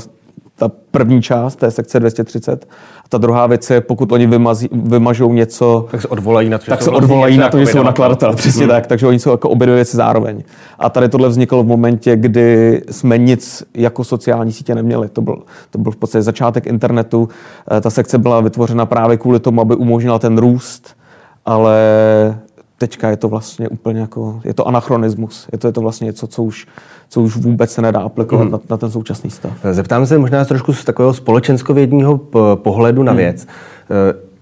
ta 0.57 0.71
první 0.91 1.23
část 1.23 1.57
té 1.57 1.71
sekce 1.71 2.01
230. 2.01 2.67
A 3.05 3.09
ta 3.09 3.19
druhá 3.19 3.47
věc 3.47 3.71
je, 3.71 3.81
pokud 3.81 4.13
oni 4.13 4.27
vymazí, 4.27 4.69
vymažou 4.73 5.33
něco, 5.33 5.87
tak 5.91 6.03
se 6.03 6.09
odvolají 6.09 6.49
na 6.49 6.59
to, 6.59 6.65
že, 6.65 6.71
tak 6.71 6.83
se 6.83 6.91
odvolají 6.91 7.37
na 7.37 7.49
to, 7.49 7.59
že 7.59 7.67
jsou 7.67 7.83
nakladatel. 7.83 8.35
Přesně 8.35 8.63
hmm. 8.63 8.71
tak, 8.71 8.87
takže 8.87 9.07
oni 9.07 9.19
jsou 9.19 9.31
jako 9.31 9.49
obě 9.49 9.67
věci 9.67 9.97
zároveň. 9.97 10.43
A 10.79 10.91
tady 10.91 11.09
tohle 11.09 11.29
vzniklo 11.29 11.63
v 11.63 11.67
momentě, 11.67 12.17
kdy 12.17 12.83
jsme 12.91 13.19
nic 13.19 13.65
jako 13.75 14.05
sociální 14.05 14.53
sítě 14.53 14.75
neměli. 14.75 15.09
To 15.09 15.21
byl, 15.21 15.43
to 15.71 15.79
byl 15.79 15.93
v 15.93 15.97
podstatě 15.97 16.23
začátek 16.23 16.67
internetu. 16.67 17.29
Eh, 17.77 17.81
ta 17.81 17.91
sekce 17.91 18.19
byla 18.19 18.41
vytvořena 18.41 18.87
právě 18.87 19.17
kvůli 19.17 19.41
tomu, 19.41 19.61
aby 19.61 19.75
umožnila 19.75 20.19
ten 20.19 20.39
růst, 20.39 20.97
ale 21.45 21.79
teďka 22.79 23.11
je 23.11 23.17
to 23.17 23.29
vlastně 23.29 23.69
úplně 23.69 24.01
jako, 24.01 24.41
je 24.45 24.55
to 24.55 24.69
anachronismus. 24.69 25.49
Je 25.53 25.59
to, 25.59 25.67
je 25.67 25.73
to 25.73 25.81
vlastně 25.81 26.05
něco, 26.05 26.27
co 26.27 26.43
už, 26.43 26.67
co 27.09 27.23
už 27.23 27.37
vůbec 27.37 27.73
se 27.73 27.83
nedá 27.83 28.01
aplikovat 28.01 28.45
mm. 28.45 28.51
na, 28.51 28.61
na 28.71 28.77
ten 28.77 28.91
současný 28.91 29.31
stav. 29.31 29.53
Zeptám 29.71 30.07
se 30.07 30.19
možná 30.19 30.45
trošku 30.45 30.73
z 30.73 30.85
takového 30.85 31.15
společenskovědního 31.15 32.19
pohledu 32.55 33.03
na 33.03 33.13
hmm. 33.13 33.19
věc. 33.19 33.47
Mm 33.47 34.34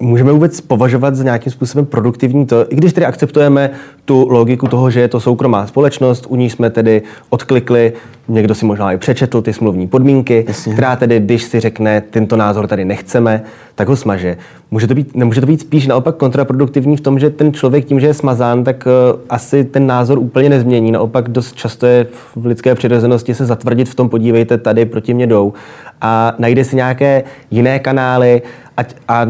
můžeme 0.00 0.32
vůbec 0.32 0.60
považovat 0.60 1.14
za 1.14 1.24
nějakým 1.24 1.52
způsobem 1.52 1.86
produktivní 1.86 2.46
to, 2.46 2.72
i 2.72 2.76
když 2.76 2.92
tedy 2.92 3.06
akceptujeme 3.06 3.70
tu 4.04 4.28
logiku 4.28 4.68
toho, 4.68 4.90
že 4.90 5.00
je 5.00 5.08
to 5.08 5.20
soukromá 5.20 5.66
společnost, 5.66 6.26
u 6.28 6.36
ní 6.36 6.50
jsme 6.50 6.70
tedy 6.70 7.02
odklikli, 7.30 7.92
někdo 8.28 8.54
si 8.54 8.64
možná 8.64 8.92
i 8.92 8.98
přečetl 8.98 9.42
ty 9.42 9.52
smluvní 9.52 9.88
podmínky, 9.88 10.44
Jasně. 10.48 10.72
která 10.72 10.96
tedy, 10.96 11.20
když 11.20 11.42
si 11.42 11.60
řekne, 11.60 12.00
tento 12.00 12.36
názor 12.36 12.66
tady 12.66 12.84
nechceme, 12.84 13.42
tak 13.74 13.88
ho 13.88 13.96
smaže. 13.96 14.36
Může 14.70 14.86
to 14.86 14.94
být, 14.94 15.16
nemůže 15.16 15.40
to 15.40 15.46
být 15.46 15.60
spíš 15.60 15.86
naopak 15.86 16.16
kontraproduktivní 16.16 16.96
v 16.96 17.00
tom, 17.00 17.18
že 17.18 17.30
ten 17.30 17.52
člověk 17.52 17.84
tím, 17.84 18.00
že 18.00 18.06
je 18.06 18.14
smazán, 18.14 18.64
tak 18.64 18.86
uh, 18.86 19.20
asi 19.28 19.64
ten 19.64 19.86
názor 19.86 20.18
úplně 20.18 20.48
nezmění. 20.48 20.92
Naopak 20.92 21.28
dost 21.28 21.56
často 21.56 21.86
je 21.86 22.06
v 22.36 22.46
lidské 22.46 22.74
přirozenosti 22.74 23.34
se 23.34 23.46
zatvrdit 23.46 23.88
v 23.88 23.94
tom, 23.94 24.08
podívejte, 24.08 24.58
tady 24.58 24.84
proti 24.84 25.14
mě 25.14 25.26
jdou 25.26 25.52
a 26.00 26.34
najde 26.38 26.64
si 26.64 26.76
nějaké 26.76 27.24
jiné 27.50 27.78
kanály 27.78 28.42
ať, 28.76 28.94
a 29.08 29.26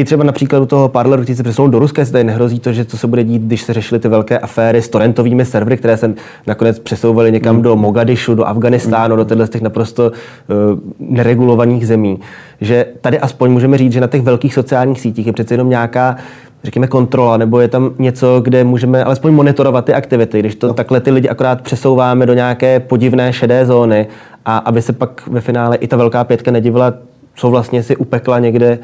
i 0.00 0.04
třeba 0.04 0.24
například 0.24 0.60
u 0.60 0.66
toho 0.66 0.88
Parleru, 0.88 1.22
který 1.22 1.36
se 1.36 1.42
přesunul 1.42 1.70
do 1.70 1.78
Ruska, 1.78 2.04
se 2.04 2.12
tady 2.12 2.24
nehrozí 2.24 2.60
to, 2.60 2.72
že 2.72 2.84
co 2.84 2.98
se 2.98 3.06
bude 3.06 3.24
dít, 3.24 3.42
když 3.42 3.62
se 3.62 3.72
řešily 3.72 3.98
ty 3.98 4.08
velké 4.08 4.38
aféry 4.38 4.82
s 4.82 4.88
torrentovými 4.88 5.44
servery, 5.44 5.76
které 5.76 5.96
se 5.96 6.14
nakonec 6.46 6.78
přesouvaly 6.78 7.32
někam 7.32 7.56
mm. 7.56 7.62
do 7.62 7.76
Mogadišu, 7.76 8.34
do 8.34 8.44
Afganistánu, 8.44 9.14
mm. 9.14 9.18
do 9.18 9.24
těchto 9.24 9.46
těch 9.46 9.62
naprosto 9.62 10.10
uh, 10.10 10.78
neregulovaných 10.98 11.86
zemí. 11.86 12.20
Že 12.60 12.86
tady 13.00 13.18
aspoň 13.18 13.50
můžeme 13.50 13.78
říct, 13.78 13.92
že 13.92 14.00
na 14.00 14.06
těch 14.06 14.22
velkých 14.22 14.54
sociálních 14.54 15.00
sítích 15.00 15.26
je 15.26 15.32
přece 15.32 15.54
jenom 15.54 15.68
nějaká 15.68 16.16
řekněme, 16.64 16.86
kontrola, 16.86 17.36
nebo 17.36 17.60
je 17.60 17.68
tam 17.68 17.90
něco, 17.98 18.40
kde 18.44 18.64
můžeme 18.64 19.04
alespoň 19.04 19.32
monitorovat 19.32 19.84
ty 19.84 19.94
aktivity, 19.94 20.40
když 20.40 20.54
to 20.54 20.66
no. 20.66 20.74
takhle 20.74 21.00
ty 21.00 21.10
lidi 21.10 21.28
akorát 21.28 21.60
přesouváme 21.60 22.26
do 22.26 22.34
nějaké 22.34 22.80
podivné 22.80 23.32
šedé 23.32 23.66
zóny 23.66 24.06
a 24.44 24.58
aby 24.58 24.82
se 24.82 24.92
pak 24.92 25.22
ve 25.26 25.40
finále 25.40 25.76
i 25.76 25.86
ta 25.86 25.96
velká 25.96 26.24
pětka 26.24 26.50
nedivila, 26.50 26.94
co 27.34 27.50
vlastně 27.50 27.82
si 27.82 27.96
upekla 27.96 28.38
někde 28.38 28.78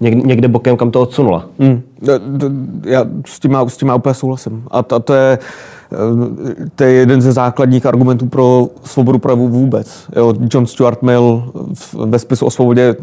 někde, 0.00 0.20
někde 0.20 0.48
bokem, 0.48 0.76
kam 0.76 0.90
to 0.90 1.00
odsunula. 1.00 1.46
Mm. 1.58 1.82
Já 2.84 3.04
s 3.26 3.40
tím, 3.40 3.56
s 3.68 3.76
tím 3.76 3.92
úplně 3.96 4.14
souhlasím. 4.14 4.64
A 4.70 4.82
to, 4.82 5.00
to 5.00 5.14
je 5.14 5.38
eh, 5.92 5.96
to 6.74 6.84
je 6.84 6.92
jeden 6.92 7.20
ze 7.20 7.32
základních 7.32 7.86
argumentů 7.86 8.26
pro 8.26 8.68
svobodu 8.84 9.18
projevu 9.18 9.48
vůbec. 9.48 10.04
Jo, 10.16 10.34
John 10.54 10.66
Stuart 10.66 11.02
Mill 11.02 11.52
ve 12.06 12.18
spisu 12.18 12.46
o 12.46 12.50
svobodě 12.50 12.96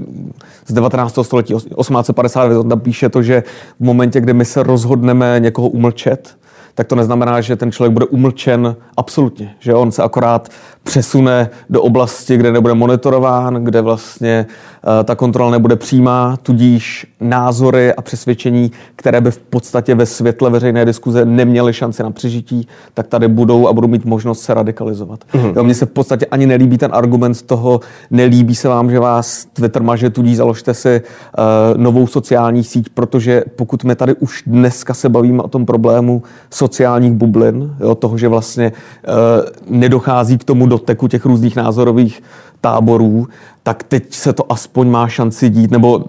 z 0.67 0.73
19. 0.73 1.19
století 1.21 1.53
1859 1.53 2.69
tam 2.69 2.79
píše 2.79 3.09
to, 3.09 3.21
že 3.21 3.43
v 3.79 3.83
momentě, 3.83 4.21
kdy 4.21 4.33
my 4.33 4.45
se 4.45 4.63
rozhodneme 4.63 5.35
někoho 5.39 5.69
umlčet, 5.69 6.36
tak 6.77 6.87
to 6.87 6.95
neznamená, 6.95 7.41
že 7.41 7.55
ten 7.55 7.71
člověk 7.71 7.93
bude 7.93 8.05
umlčen 8.05 8.75
absolutně. 8.97 9.55
Že 9.59 9.73
on 9.73 9.91
se 9.91 10.03
akorát 10.03 10.49
přesune 10.83 11.49
do 11.69 11.81
oblasti, 11.81 12.37
kde 12.37 12.51
nebude 12.51 12.73
monitorován, 12.73 13.63
kde 13.63 13.81
vlastně 13.81 14.45
uh, 14.49 15.03
ta 15.03 15.15
kontrola 15.15 15.51
nebude 15.51 15.75
přímá, 15.75 16.37
tudíž 16.43 17.07
názory 17.21 17.93
a 17.93 18.01
přesvědčení, 18.01 18.71
které 18.95 19.21
by 19.21 19.31
v 19.31 19.37
podstatě 19.37 19.95
ve 19.95 20.05
světle 20.05 20.49
veřejné 20.49 20.85
diskuze 20.85 21.25
neměly 21.25 21.73
šanci 21.73 22.03
na 22.03 22.11
přežití, 22.11 22.67
tak 22.93 23.07
tady 23.07 23.27
budou 23.27 23.67
a 23.67 23.73
budou 23.73 23.87
mít 23.87 24.05
možnost 24.05 24.41
se 24.41 24.53
radikalizovat. 24.53 25.19
Mm-hmm. 25.33 25.53
Jo, 25.55 25.63
mně 25.63 25.75
se 25.75 25.85
v 25.85 25.89
podstatě 25.89 26.25
ani 26.25 26.45
nelíbí 26.45 26.77
ten 26.77 26.91
argument 26.93 27.41
toho, 27.41 27.79
nelíbí 28.11 28.55
se 28.55 28.67
vám, 28.67 28.91
že 28.91 28.99
vás 28.99 29.45
Twitter 29.53 29.83
maže, 29.83 30.09
tudíž 30.09 30.37
založte 30.37 30.73
si 30.73 31.01
uh, 31.01 31.81
novou 31.81 32.07
sociální 32.07 32.63
síť, 32.63 32.89
protože 32.89 33.43
pokud 33.55 33.83
my 33.83 33.95
tady 33.95 34.13
už 34.13 34.43
dneska 34.47 34.93
se 34.93 35.09
bavíme 35.09 35.43
o 35.43 35.47
tom 35.47 35.65
problému 35.65 36.23
sociálních 36.67 37.13
bublin, 37.13 37.75
jo, 37.79 37.95
toho, 37.95 38.17
že 38.17 38.27
vlastně 38.27 38.71
uh, 38.71 39.75
nedochází 39.79 40.37
k 40.37 40.43
tomu 40.43 40.67
doteku 40.67 41.07
těch 41.07 41.25
různých 41.25 41.55
názorových 41.55 42.23
táborů, 42.61 43.27
tak 43.63 43.83
teď 43.83 44.13
se 44.13 44.33
to 44.33 44.51
aspoň 44.51 44.89
má 44.89 45.07
šanci 45.07 45.49
dít, 45.49 45.71
nebo 45.71 46.05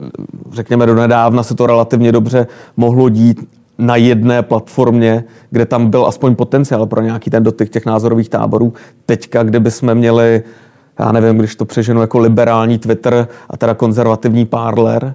řekněme 0.53 0.87
do 0.87 0.95
nedávna 0.95 1.43
se 1.43 1.55
to 1.55 1.67
relativně 1.67 2.13
dobře 2.13 2.47
mohlo 2.77 3.09
dít 3.09 3.49
na 3.79 3.97
jedné 3.97 4.43
platformě, 4.43 5.25
kde 5.51 5.67
tam 5.67 5.91
byl 5.91 6.07
aspoň 6.07 6.35
potenciál 6.35 6.87
pro 6.87 7.01
nějaký 7.01 7.31
ten 7.31 7.43
dotyk 7.43 7.71
těch 7.71 7.87
názorových 7.87 8.29
táborů. 8.29 8.73
Teďka, 9.07 9.43
kdyby 9.43 9.71
jsme 9.71 9.95
měli, 9.95 10.43
já 10.99 11.13
nevím, 11.13 11.39
když 11.39 11.57
to 11.57 11.65
přeženu 11.65 12.01
jako 12.01 12.19
liberální 12.19 12.79
Twitter 12.79 13.29
a 13.51 13.57
teda 13.57 13.75
konzervativní 13.75 14.47
Parler, 14.47 15.15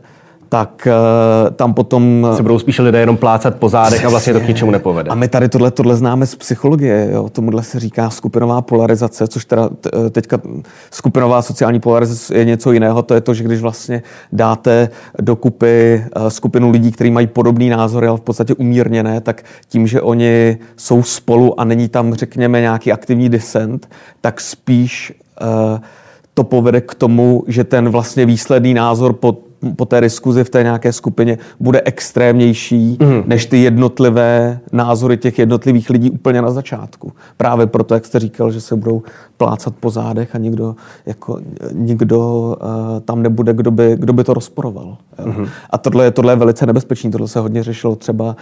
tak 0.53 0.87
uh, 0.87 1.55
tam 1.55 1.73
potom... 1.73 2.27
Se 2.35 2.41
budou 2.43 2.59
spíše 2.59 2.81
lidé 2.81 2.99
jenom 2.99 3.17
plácat 3.17 3.55
po 3.55 3.69
zádech 3.69 4.05
a 4.05 4.09
vlastně 4.09 4.33
to 4.33 4.39
k 4.39 4.47
ničemu 4.47 4.71
nepovede. 4.71 5.09
A 5.09 5.15
my 5.15 5.27
tady 5.27 5.49
tohle, 5.49 5.71
tohle 5.71 5.95
známe 5.95 6.25
z 6.25 6.35
psychologie. 6.35 7.09
Jo? 7.11 7.29
Tomuhle 7.29 7.63
se 7.63 7.79
říká 7.79 8.09
skupinová 8.09 8.61
polarizace, 8.61 9.27
což 9.27 9.45
teda 9.45 9.69
eh, 9.85 10.09
teďka 10.09 10.39
skupinová 10.91 11.41
sociální 11.41 11.79
polarizace 11.79 12.35
je 12.35 12.45
něco 12.45 12.71
jiného. 12.71 13.01
To 13.03 13.13
je 13.13 13.21
to, 13.21 13.33
že 13.33 13.43
když 13.43 13.61
vlastně 13.61 14.03
dáte 14.31 14.89
dokupy 15.19 16.05
uh, 16.15 16.27
skupinu 16.27 16.69
lidí, 16.69 16.91
kteří 16.91 17.11
mají 17.11 17.27
podobný 17.27 17.69
názory, 17.69 18.07
ale 18.07 18.17
v 18.17 18.21
podstatě 18.21 18.53
umírněné, 18.53 19.21
tak 19.21 19.43
tím, 19.69 19.87
že 19.87 20.01
oni 20.01 20.57
jsou 20.77 21.03
spolu 21.03 21.59
a 21.59 21.63
není 21.63 21.89
tam, 21.89 22.13
řekněme, 22.13 22.61
nějaký 22.61 22.91
aktivní 22.91 23.29
disent, 23.29 23.89
tak 24.21 24.41
spíš 24.41 25.13
uh, 25.41 25.79
to 26.33 26.43
povede 26.43 26.81
k 26.81 26.95
tomu, 26.95 27.43
že 27.47 27.63
ten 27.63 27.89
vlastně 27.89 28.25
výsledný 28.25 28.73
názor 28.73 29.13
pod 29.13 29.52
po 29.75 29.85
té 29.85 30.01
diskuzi 30.01 30.43
v 30.43 30.49
té 30.49 30.63
nějaké 30.63 30.93
skupině 30.93 31.37
bude 31.59 31.81
extrémnější 31.85 32.97
mm. 33.01 33.23
než 33.25 33.45
ty 33.45 33.63
jednotlivé 33.63 34.59
názory 34.71 35.17
těch 35.17 35.39
jednotlivých 35.39 35.89
lidí 35.89 36.09
úplně 36.09 36.41
na 36.41 36.51
začátku. 36.51 37.11
Právě 37.37 37.67
proto, 37.67 37.93
jak 37.93 38.05
jste 38.05 38.19
říkal, 38.19 38.51
že 38.51 38.61
se 38.61 38.75
budou 38.75 39.03
plácat 39.37 39.73
po 39.79 39.89
zádech 39.89 40.35
a 40.35 40.37
nikdo, 40.37 40.75
jako, 41.05 41.39
nikdo 41.71 42.19
uh, 42.61 42.99
tam 42.99 43.23
nebude, 43.23 43.53
kdo 43.53 43.71
by, 43.71 43.95
kdo 43.99 44.13
by 44.13 44.23
to 44.23 44.33
rozporoval. 44.33 44.97
Mm. 45.25 45.47
A 45.69 45.77
tohle, 45.77 46.11
tohle 46.11 46.33
je 46.33 46.37
velice 46.37 46.65
nebezpečné. 46.65 47.11
Tohle 47.11 47.27
se 47.27 47.39
hodně 47.39 47.63
řešilo 47.63 47.95
třeba 47.95 48.35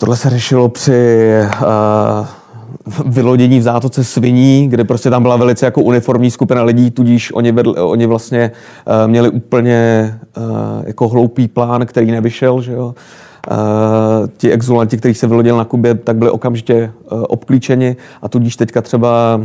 Tohle 0.00 0.16
se 0.16 0.30
řešilo 0.30 0.68
při 0.68 1.28
uh, 1.62 2.26
vylodění 3.06 3.58
v 3.58 3.62
zátoce 3.62 4.04
sviní, 4.04 4.68
kde 4.68 4.84
prostě 4.84 5.10
tam 5.10 5.22
byla 5.22 5.36
velice 5.36 5.66
jako 5.66 5.82
uniformní 5.82 6.30
skupina 6.30 6.62
lidí, 6.62 6.90
tudíž 6.90 7.32
oni, 7.32 7.52
vedli, 7.52 7.74
oni 7.74 8.06
vlastně 8.06 8.50
uh, 8.86 9.10
měli 9.10 9.28
úplně 9.28 10.14
uh, 10.36 10.42
jako 10.86 11.08
hloupý 11.08 11.48
plán, 11.48 11.86
který 11.86 12.10
nevyšel, 12.10 12.62
že 12.62 12.72
jo. 12.72 12.94
Uh, 13.50 14.28
ti 14.36 14.52
exulanti, 14.52 14.96
kteří 14.96 15.14
se 15.14 15.26
vylodili 15.26 15.58
na 15.58 15.64
Kubě, 15.64 15.94
tak 15.94 16.16
byli 16.16 16.30
okamžitě 16.30 16.92
uh, 17.12 17.24
obklíčeni 17.28 17.96
a 18.22 18.28
tudíž 18.28 18.56
teďka 18.56 18.82
třeba 18.82 19.40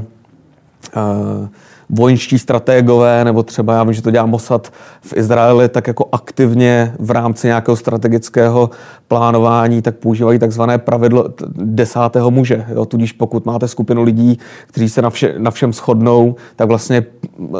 uh, 0.96 1.48
vojenští 1.90 2.40
strategové, 2.40 3.25
nebo 3.25 3.44
třeba 3.44 3.74
já 3.74 3.84
vím, 3.84 3.94
že 3.94 4.02
to 4.02 4.12
dělá 4.12 4.25
Mossad 4.25 4.72
v 5.02 5.18
Izraeli, 5.18 5.70
tak 5.70 5.88
jako 5.88 6.10
aktivně 6.12 6.94
v 7.00 7.12
rámci 7.12 7.48
nějakého 7.48 7.75
strategického 7.75 8.70
plánování, 9.08 9.82
tak 9.82 9.96
používají 9.96 10.40
takzvané 10.40 10.78
pravidlo 10.78 11.25
desátého 11.56 12.32
muže. 12.32 12.66
Jo? 12.70 12.86
Tudíž 12.86 13.12
pokud 13.12 13.46
máte 13.46 13.68
skupinu 13.68 14.04
lidí, 14.04 14.40
kteří 14.68 14.90
se 14.90 15.02
na, 15.02 15.10
vše, 15.10 15.36
na 15.38 15.52
všem 15.52 15.74
shodnou, 15.74 16.36
tak 16.56 16.68
vlastně 16.68 17.06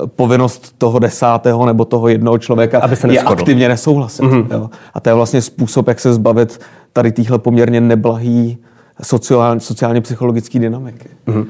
povinnost 0.06 0.76
toho 0.78 1.00
desátého 1.00 1.66
nebo 1.66 1.86
toho 1.86 2.08
jednoho 2.08 2.38
člověka 2.38 2.80
Aby 2.80 2.96
se 2.96 3.14
je 3.14 3.22
aktivně 3.22 3.68
nesouhlasit. 3.68 4.26
Mm-hmm. 4.26 4.48
Jo? 4.52 4.70
A 4.94 5.00
to 5.00 5.10
je 5.10 5.14
vlastně 5.14 5.42
způsob, 5.42 5.88
jak 5.88 6.00
se 6.00 6.14
zbavit 6.14 6.62
tady 6.94 7.12
téhle 7.12 7.40
poměrně 7.40 7.82
neblahý 7.82 8.58
sociálně, 9.04 9.60
sociálně 9.60 10.02
psychologický 10.02 10.60
dynamiky. 10.60 11.10
Mm-hmm. 11.28 11.46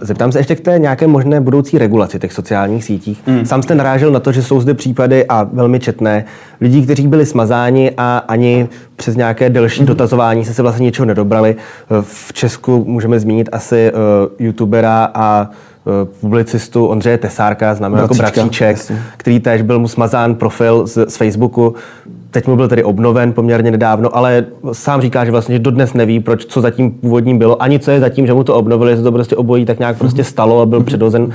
Zeptám 0.00 0.32
se 0.32 0.38
ještě 0.38 0.56
k 0.56 0.60
té 0.60 0.78
nějaké 0.78 1.06
možné 1.06 1.40
budoucí 1.40 1.78
regulaci 1.78 2.18
těch 2.18 2.32
sociálních 2.32 2.84
sítích. 2.84 3.22
Mm. 3.26 3.46
Sám 3.46 3.62
jste 3.62 3.74
narážel 3.74 4.10
na 4.10 4.20
to, 4.20 4.32
že 4.32 4.42
jsou 4.42 4.60
zde 4.60 4.74
případy 4.74 5.26
a 5.26 5.48
velmi 5.52 5.80
četné 5.80 6.24
lidí, 6.60 6.82
kteří 6.82 7.08
byli 7.08 7.26
smazáni 7.26 7.92
a 7.96 8.18
ani 8.18 8.68
přes 8.96 9.16
nějaké 9.16 9.50
delší 9.50 9.80
mm. 9.80 9.86
dotazování 9.86 10.44
se 10.44 10.54
se 10.54 10.62
vlastně 10.62 10.84
ničeho 10.84 11.06
nedobrali. 11.06 11.56
V 12.00 12.32
Česku 12.32 12.84
můžeme 12.84 13.20
zmínit 13.20 13.48
asi 13.52 13.92
uh, 13.92 13.98
youtubera 14.46 15.10
a 15.14 15.50
publicistu 16.20 16.86
Ondřeje 16.86 17.18
Tesárka, 17.18 17.74
známe 17.74 18.00
jako 18.00 18.14
Bratříček, 18.14 18.76
jasně. 18.76 19.02
který 19.16 19.40
též 19.40 19.62
byl 19.62 19.78
mu 19.78 19.88
smazán 19.88 20.34
profil 20.34 20.86
z, 20.86 21.10
z 21.10 21.16
Facebooku. 21.16 21.74
Teď 22.30 22.46
mu 22.46 22.56
byl 22.56 22.68
tedy 22.68 22.84
obnoven 22.84 23.32
poměrně 23.32 23.70
nedávno, 23.70 24.16
ale 24.16 24.46
sám 24.72 25.00
říká, 25.00 25.24
že 25.24 25.30
vlastně 25.30 25.54
že 25.54 25.58
dodnes 25.58 25.94
neví, 25.94 26.20
proč, 26.20 26.44
co 26.44 26.60
zatím 26.60 26.90
původním 26.90 27.38
bylo, 27.38 27.62
ani 27.62 27.78
co 27.78 27.90
je 27.90 28.00
zatím, 28.00 28.26
že 28.26 28.34
mu 28.34 28.44
to 28.44 28.54
obnovili, 28.54 28.90
že 28.90 28.96
se 28.96 29.02
to 29.02 29.12
prostě 29.12 29.36
obojí 29.36 29.64
tak 29.64 29.78
nějak 29.78 29.98
prostě 29.98 30.24
stalo 30.24 30.60
a 30.60 30.66
byl 30.66 30.82
předhozen 30.82 31.32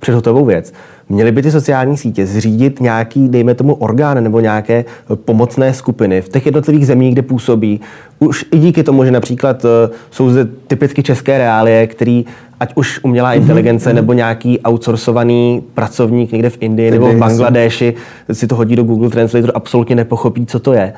před 0.00 0.14
hotovou 0.14 0.44
věc. 0.44 0.72
Měly 1.08 1.32
by 1.32 1.42
ty 1.42 1.50
sociální 1.50 1.96
sítě 1.96 2.26
zřídit 2.26 2.80
nějaký, 2.80 3.28
dejme 3.28 3.54
tomu, 3.54 3.74
orgán 3.74 4.24
nebo 4.24 4.40
nějaké 4.40 4.84
pomocné 5.14 5.74
skupiny 5.74 6.20
v 6.20 6.28
těch 6.28 6.46
jednotlivých 6.46 6.86
zemích, 6.86 7.12
kde 7.12 7.22
působí. 7.22 7.80
Už 8.18 8.44
i 8.52 8.58
díky 8.58 8.82
tomu, 8.82 9.04
že 9.04 9.10
například 9.10 9.64
eh, 9.64 9.94
jsou 10.10 10.30
zde 10.30 10.44
typicky 10.66 11.02
české 11.02 11.38
reálie, 11.38 11.86
který 11.86 12.24
ať 12.60 12.72
už 12.74 13.00
umělá 13.02 13.32
mm-hmm. 13.32 13.40
inteligence 13.40 13.92
nebo 13.92 14.12
nějaký 14.12 14.58
outsourcovaný 14.68 15.62
pracovník 15.74 16.32
někde 16.32 16.50
v 16.50 16.56
Indii 16.60 16.90
nebo 16.90 17.12
v 17.12 17.16
Bangladeši 17.16 17.94
si 18.32 18.46
to 18.46 18.56
hodí 18.56 18.76
do 18.76 18.84
Google 18.84 19.10
Translator, 19.10 19.52
absolutně 19.54 19.96
nepochopí, 19.96 20.46
co 20.46 20.58
to 20.58 20.72
je. 20.72 20.92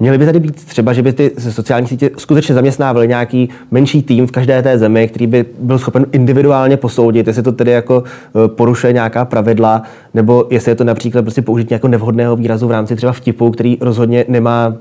Měly 0.00 0.18
by 0.18 0.26
tady 0.26 0.40
být 0.40 0.64
třeba, 0.64 0.92
že 0.92 1.02
by 1.02 1.12
ty 1.12 1.30
sociální 1.38 1.86
sítě 1.86 2.10
skutečně 2.18 2.54
zaměstnávaly 2.54 3.08
nějaký 3.08 3.48
menší 3.70 4.02
tým 4.02 4.26
v 4.26 4.30
každé 4.30 4.62
té 4.62 4.78
zemi, 4.78 5.08
který 5.08 5.26
by 5.26 5.44
byl 5.58 5.78
schopen 5.78 6.06
individuálně 6.12 6.76
posoudit, 6.76 7.26
jestli 7.26 7.42
to 7.42 7.52
tedy 7.52 7.70
jako 7.70 8.02
e, 8.44 8.48
porušuje 8.48 8.92
nějaká 8.92 9.24
pravidla, 9.24 9.82
nebo 10.14 10.46
jestli 10.50 10.70
je 10.70 10.74
to 10.74 10.84
například 10.84 11.22
prostě 11.22 11.42
použít 11.42 11.70
nějakého 11.70 11.90
nevhodného 11.90 12.36
výrazu 12.36 12.68
v 12.68 12.70
rámci 12.70 12.96
třeba 12.96 13.12
vtipu, 13.12 13.50
který 13.50 13.78
rozhodně 13.80 14.24
nemá 14.28 14.74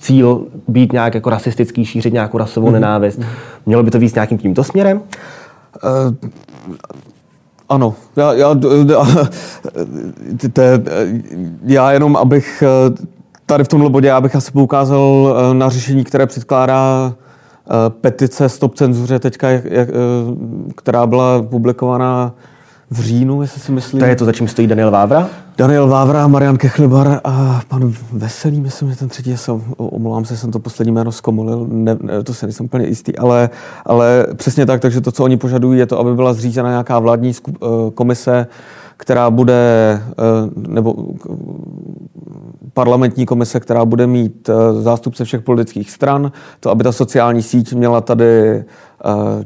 cíl 0.00 0.46
být 0.68 0.92
nějak 0.92 1.14
jako 1.14 1.30
rasistický, 1.30 1.84
šířit 1.84 2.12
nějakou 2.12 2.38
rasovou 2.38 2.68
mm-hmm. 2.68 2.72
nenávist. 2.72 3.20
Mělo 3.66 3.82
by 3.82 3.90
to 3.90 3.98
víc 3.98 4.14
nějakým 4.14 4.38
tímto 4.38 4.64
směrem? 4.64 5.00
Uh, 5.84 6.30
ano, 7.68 7.94
já, 8.16 8.32
já, 8.32 8.56
já 11.66 11.92
jenom 11.92 12.16
abych 12.16 12.62
tady 13.50 13.64
v 13.64 13.68
tomhle 13.68 13.90
bodě 13.90 14.08
já 14.08 14.20
bych 14.20 14.36
asi 14.36 14.52
poukázal 14.52 15.36
eh, 15.50 15.54
na 15.54 15.68
řešení, 15.68 16.04
které 16.04 16.26
předkládá 16.26 17.12
eh, 17.12 17.72
petice 18.00 18.48
Stop 18.48 18.74
cenzuře 18.74 19.18
teďka, 19.18 19.50
jak, 19.50 19.64
eh, 19.66 19.92
která 20.76 21.06
byla 21.06 21.42
publikovaná 21.42 22.32
v 22.90 23.00
říjnu, 23.00 23.42
jestli 23.42 23.60
si 23.60 23.72
myslím. 23.72 24.00
To 24.00 24.06
je 24.06 24.16
to, 24.16 24.24
za 24.24 24.32
čím 24.32 24.48
stojí 24.48 24.68
Daniel 24.68 24.90
Vávra? 24.90 25.28
Daniel 25.58 25.88
Vávra, 25.88 26.26
Marian 26.26 26.56
Kechlibar 26.56 27.20
a 27.24 27.60
pan 27.68 27.94
Veselý, 28.12 28.60
myslím, 28.60 28.90
že 28.90 28.96
ten 28.96 29.08
třetí, 29.08 29.36
jsem, 29.36 29.62
omlouvám 29.76 30.24
se, 30.24 30.36
jsem 30.36 30.50
to 30.50 30.58
poslední 30.58 30.92
jméno 30.92 31.12
zkomolil, 31.12 31.66
ne, 31.70 31.96
ne, 32.00 32.22
to 32.22 32.34
se 32.34 32.46
nejsem 32.46 32.66
úplně 32.66 32.86
jistý, 32.86 33.16
ale, 33.16 33.50
ale 33.86 34.26
přesně 34.34 34.66
tak, 34.66 34.80
takže 34.80 35.00
to, 35.00 35.12
co 35.12 35.24
oni 35.24 35.36
požadují, 35.36 35.78
je 35.78 35.86
to, 35.86 35.98
aby 35.98 36.14
byla 36.14 36.32
zřízena 36.32 36.70
nějaká 36.70 36.98
vládní 36.98 37.32
komise, 37.94 38.46
která 38.96 39.30
bude, 39.30 40.02
nebo 40.56 40.94
parlamentní 42.74 43.26
komise, 43.26 43.60
která 43.60 43.84
bude 43.84 44.06
mít 44.06 44.48
eh, 44.48 44.82
zástupce 44.82 45.24
všech 45.24 45.42
politických 45.42 45.90
stran, 45.90 46.32
to, 46.60 46.70
aby 46.70 46.84
ta 46.84 46.92
sociální 46.92 47.42
síť 47.42 47.72
měla 47.72 48.00
tady 48.00 48.24
eh, 48.24 48.64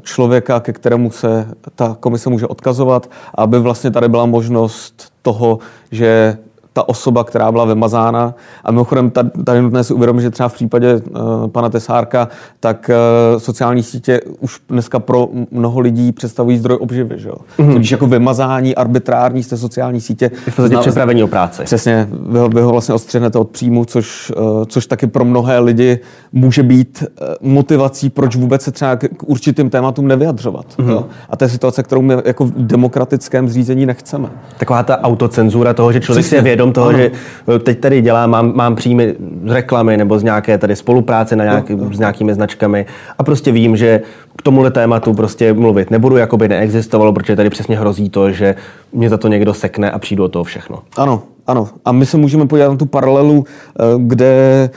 člověka, 0.01 0.59
ke 0.59 0.73
kterému 0.73 1.11
se 1.11 1.47
ta 1.75 1.97
komise 1.99 2.29
může 2.29 2.47
odkazovat, 2.47 3.09
aby 3.35 3.59
vlastně 3.59 3.91
tady 3.91 4.09
byla 4.09 4.25
možnost 4.25 5.11
toho, 5.21 5.59
že 5.91 6.37
ta 6.75 6.89
osoba, 6.89 7.23
která 7.23 7.51
byla 7.51 7.65
vymazána. 7.65 8.35
A 8.63 8.71
mimochodem 8.71 9.11
tady, 9.45 9.61
nutné 9.61 9.83
si 9.83 9.93
uvědomit, 9.93 10.21
že 10.21 10.29
třeba 10.29 10.49
v 10.49 10.53
případě 10.53 10.95
uh, 10.95 11.47
pana 11.47 11.69
Tesárka, 11.69 12.27
tak 12.59 12.91
uh, 13.33 13.39
sociální 13.39 13.83
sítě 13.83 14.21
už 14.39 14.59
dneska 14.69 14.99
pro 14.99 15.29
mnoho 15.51 15.79
lidí 15.79 16.11
představují 16.11 16.57
zdroj 16.57 16.77
obživy. 16.81 17.19
Že 17.19 17.29
jo? 17.29 17.35
Mm-hmm. 17.57 17.73
Tudíž 17.73 17.91
jako 17.91 18.07
vymazání 18.07 18.75
arbitrární 18.75 19.43
z 19.43 19.47
té 19.47 19.57
sociální 19.57 20.01
sítě. 20.01 20.31
V 20.35 20.55
podstatě 20.55 20.77
připravení 20.77 21.23
o 21.23 21.27
práci. 21.27 21.63
Přesně, 21.63 22.09
vy 22.11 22.39
ho, 22.39 22.49
vy 22.49 22.61
ho 22.61 22.71
vlastně 22.71 22.95
odstřihnete 22.95 23.39
od 23.39 23.49
příjmu, 23.49 23.85
což, 23.85 24.31
uh, 24.37 24.65
což 24.65 24.87
taky 24.87 25.07
pro 25.07 25.25
mnohé 25.25 25.59
lidi 25.59 25.99
může 26.31 26.63
být 26.63 27.03
uh, 27.03 27.27
motivací, 27.51 28.09
proč 28.09 28.35
vůbec 28.35 28.61
se 28.61 28.71
třeba 28.71 28.95
k, 28.95 29.07
k 29.17 29.23
určitým 29.23 29.69
tématům 29.69 30.07
nevyjadřovat. 30.07 30.65
Mm-hmm. 30.77 30.89
Jo? 30.89 31.05
A 31.29 31.37
to 31.37 31.45
je 31.45 31.49
situace, 31.49 31.83
kterou 31.83 32.01
my 32.01 32.15
jako 32.25 32.45
v 32.45 32.51
demokratickém 32.57 33.49
zřízení 33.49 33.85
nechceme. 33.85 34.29
Taková 34.57 34.83
ta 34.83 35.01
autocenzura 35.01 35.73
toho, 35.73 35.91
že 35.91 35.99
člověk 35.99 36.23
Přesně. 36.23 36.29
si 36.29 36.35
je 36.35 36.41
vědom 36.41 36.64
toho, 36.73 36.87
ano. 36.89 36.97
že 36.97 37.11
eh, 37.55 37.59
teď 37.59 37.79
tady 37.79 38.01
dělám, 38.01 38.29
mám, 38.29 38.55
mám 38.55 38.75
příjmy 38.75 39.15
z 39.45 39.51
reklamy 39.51 39.97
nebo 39.97 40.19
z 40.19 40.23
nějaké 40.23 40.57
tady 40.57 40.75
spolupráce 40.75 41.35
na 41.35 41.43
nějaký, 41.43 41.75
no, 41.75 41.93
s 41.93 41.99
nějakými 41.99 42.33
značkami 42.33 42.85
a 43.17 43.23
prostě 43.23 43.51
vím, 43.51 43.77
že 43.77 44.01
k 44.35 44.41
tomuhle 44.41 44.71
tématu 44.71 45.13
prostě 45.13 45.53
mluvit 45.53 45.91
nebudu, 45.91 46.17
jako 46.17 46.37
by 46.37 46.47
neexistovalo, 46.47 47.13
protože 47.13 47.35
tady 47.35 47.49
přesně 47.49 47.77
hrozí 47.77 48.09
to, 48.09 48.31
že 48.31 48.55
mě 48.93 49.09
za 49.09 49.17
to 49.17 49.27
někdo 49.27 49.53
sekne 49.53 49.91
a 49.91 49.99
přijdu 49.99 50.23
o 50.23 50.27
toho 50.27 50.43
všechno. 50.43 50.79
Ano, 50.97 51.23
ano, 51.47 51.67
a 51.85 51.91
my 51.91 52.05
se 52.05 52.17
můžeme 52.17 52.47
podívat 52.47 52.69
na 52.69 52.75
tu 52.75 52.85
paralelu, 52.85 53.45
eh, 53.79 53.83
kde 53.97 54.69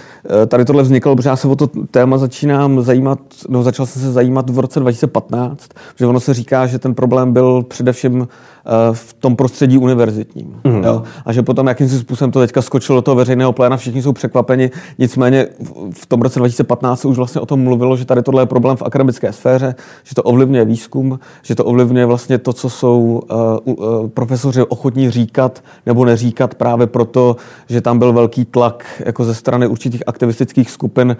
eh, 0.42 0.46
tady 0.46 0.64
tohle 0.64 0.82
vzniklo, 0.82 1.16
protože 1.16 1.28
já 1.28 1.36
se 1.36 1.48
o 1.48 1.56
to 1.56 1.66
téma 1.90 2.18
začínám 2.18 2.82
zajímat, 2.82 3.18
no 3.48 3.62
začal 3.62 3.86
jsem 3.86 4.02
se 4.02 4.12
zajímat 4.12 4.50
v 4.50 4.58
roce 4.58 4.80
2015, 4.80 5.68
že 5.96 6.06
ono 6.06 6.20
se 6.20 6.34
říká, 6.34 6.66
že 6.66 6.78
ten 6.78 6.94
problém 6.94 7.32
byl 7.32 7.62
především 7.62 8.28
eh, 8.28 8.70
v 8.92 9.12
tom 9.12 9.36
prostředí 9.36 9.78
univerzitním. 9.78 10.60
Mm. 10.64 10.84
Jo? 10.84 11.02
A 11.24 11.32
že 11.32 11.42
potom 11.42 11.66
jakýmsi 11.66 11.98
způsobem 11.98 12.32
to 12.32 12.40
teďka 12.40 12.62
skočilo 12.62 12.98
do 12.98 13.02
toho 13.02 13.14
veřejného 13.14 13.52
pléna, 13.52 13.76
všichni 13.76 14.02
jsou 14.02 14.12
překvapeni. 14.12 14.70
Nicméně 14.98 15.46
v 15.92 16.06
tom 16.06 16.22
roce 16.22 16.38
2015 16.38 17.04
už 17.04 17.16
vlastně 17.16 17.40
o 17.40 17.46
tom 17.46 17.60
mluvilo, 17.60 17.96
že 17.96 18.04
tady 18.04 18.22
tohle 18.22 18.42
je 18.42 18.46
problém 18.46 18.76
v 18.76 18.82
akademické 18.82 19.32
sféře, 19.32 19.74
že 20.04 20.14
to 20.14 20.22
ovlivňuje 20.22 20.64
výzkum, 20.64 21.20
že 21.42 21.54
to 21.54 21.64
ovlivňuje 21.64 22.06
vlastně 22.06 22.38
to, 22.38 22.52
co 22.52 22.70
jsou 22.70 23.22
uh, 23.64 23.74
uh, 23.74 24.08
profesoři 24.08 24.62
ochotní 24.62 25.10
říkat 25.10 25.62
nebo 25.86 26.04
neříkat 26.04 26.54
právě 26.58 26.86
proto, 26.86 27.36
že 27.68 27.80
tam 27.80 27.98
byl 27.98 28.12
velký 28.12 28.44
tlak 28.44 28.84
jako 29.06 29.24
ze 29.24 29.34
strany 29.34 29.66
určitých 29.66 30.02
aktivistických 30.06 30.70
skupin 30.70 31.16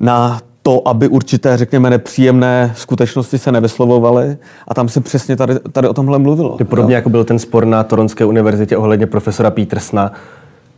na 0.00 0.40
to, 0.62 0.88
aby 0.88 1.08
určité, 1.08 1.56
řekněme, 1.56 1.90
nepříjemné 1.90 2.72
skutečnosti 2.76 3.38
se 3.38 3.52
nevyslovovaly. 3.52 4.36
A 4.68 4.74
tam 4.74 4.88
se 4.88 5.00
přesně 5.00 5.36
tady, 5.36 5.54
tady 5.72 5.88
o 5.88 5.94
tomhle 5.94 6.18
mluvilo. 6.18 6.56
Je 6.58 6.64
podobně 6.64 6.94
jo? 6.94 6.96
jako 6.96 7.08
byl 7.08 7.24
ten 7.24 7.38
spor 7.38 7.64
na 7.64 7.84
Toronské 7.84 8.24
univerzitě 8.24 8.76
ohledně 8.76 9.06
profesora 9.06 9.50
Petersna, 9.50 10.12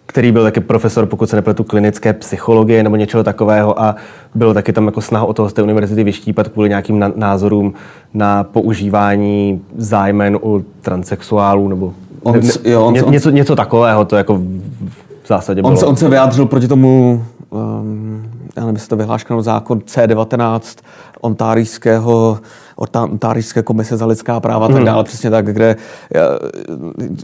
který 0.06 0.32
byl 0.32 0.42
taky 0.42 0.60
profesor, 0.60 1.06
pokud 1.06 1.30
se 1.30 1.36
nepletu, 1.36 1.64
klinické 1.64 2.12
psychologie 2.12 2.82
nebo 2.82 2.96
něčeho 2.96 3.24
takového 3.24 3.82
a 3.82 3.96
bylo 4.34 4.54
taky 4.54 4.72
tam 4.72 4.86
jako 4.86 5.00
snaha 5.00 5.24
o 5.24 5.32
toho 5.32 5.48
z 5.48 5.52
té 5.52 5.62
univerzity 5.62 6.04
vyštípat 6.04 6.48
kvůli 6.48 6.68
nějakým 6.68 7.12
názorům 7.16 7.74
na 8.14 8.44
používání 8.44 9.60
zájmen 9.76 10.38
u 10.42 10.64
transexuálů 10.82 11.68
nebo 11.68 11.94
on, 12.22 12.40
ne, 12.40 12.70
jo, 12.70 12.86
on, 12.86 12.94
ně, 12.94 13.02
on, 13.02 13.12
něco, 13.12 13.30
něco 13.30 13.56
takového 13.56 14.04
to 14.04 14.16
jako 14.16 14.34
v 15.22 15.28
zásadě 15.28 15.62
bylo. 15.62 15.72
On 15.72 15.76
se, 15.76 15.86
on 15.86 15.96
se 15.96 16.08
vyjádřil 16.08 16.46
proti 16.46 16.68
tomu, 16.68 17.24
um, 17.50 18.30
já 18.56 18.62
nevím, 18.62 18.74
jestli 18.74 18.88
to 18.88 18.96
vyhláška 18.96 19.40
zákon 19.42 19.78
C19 19.78 20.60
ontárijského 21.20 22.38
ontárijské 22.76 23.62
komise 23.62 23.96
za 23.96 24.06
lidská 24.06 24.40
práva 24.40 24.64
a 24.64 24.68
tak 24.68 24.76
hmm. 24.76 24.86
dále, 24.86 25.04
přesně 25.04 25.30
tak, 25.30 25.46
kde 25.52 25.76
já, 26.14 26.22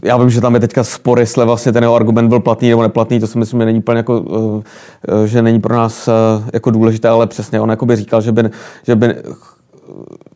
já 0.03 0.17
vím, 0.17 0.29
že 0.29 0.41
tam 0.41 0.53
je 0.53 0.59
teďka 0.59 0.83
spory, 0.83 1.21
jestli 1.21 1.45
vlastně 1.45 1.71
ten 1.71 1.83
jeho 1.83 1.95
argument 1.95 2.29
byl 2.29 2.39
platný 2.39 2.69
nebo 2.69 2.81
neplatný, 2.81 3.19
to 3.19 3.27
si 3.27 3.37
myslím, 3.37 3.59
že 3.59 3.65
není 3.65 3.79
úplně 3.79 3.97
jako, 3.97 4.23
eh, 5.23 5.27
že 5.27 5.41
není 5.41 5.59
pro 5.59 5.75
nás 5.75 6.07
eh, 6.07 6.11
jako 6.53 6.71
důležité, 6.71 7.09
ale 7.09 7.27
přesně 7.27 7.61
on 7.61 7.69
jako 7.69 7.85
by 7.85 7.95
říkal, 7.95 8.21
že 8.21 8.31
by, 8.31 8.49
že 8.83 8.95
by 8.95 9.15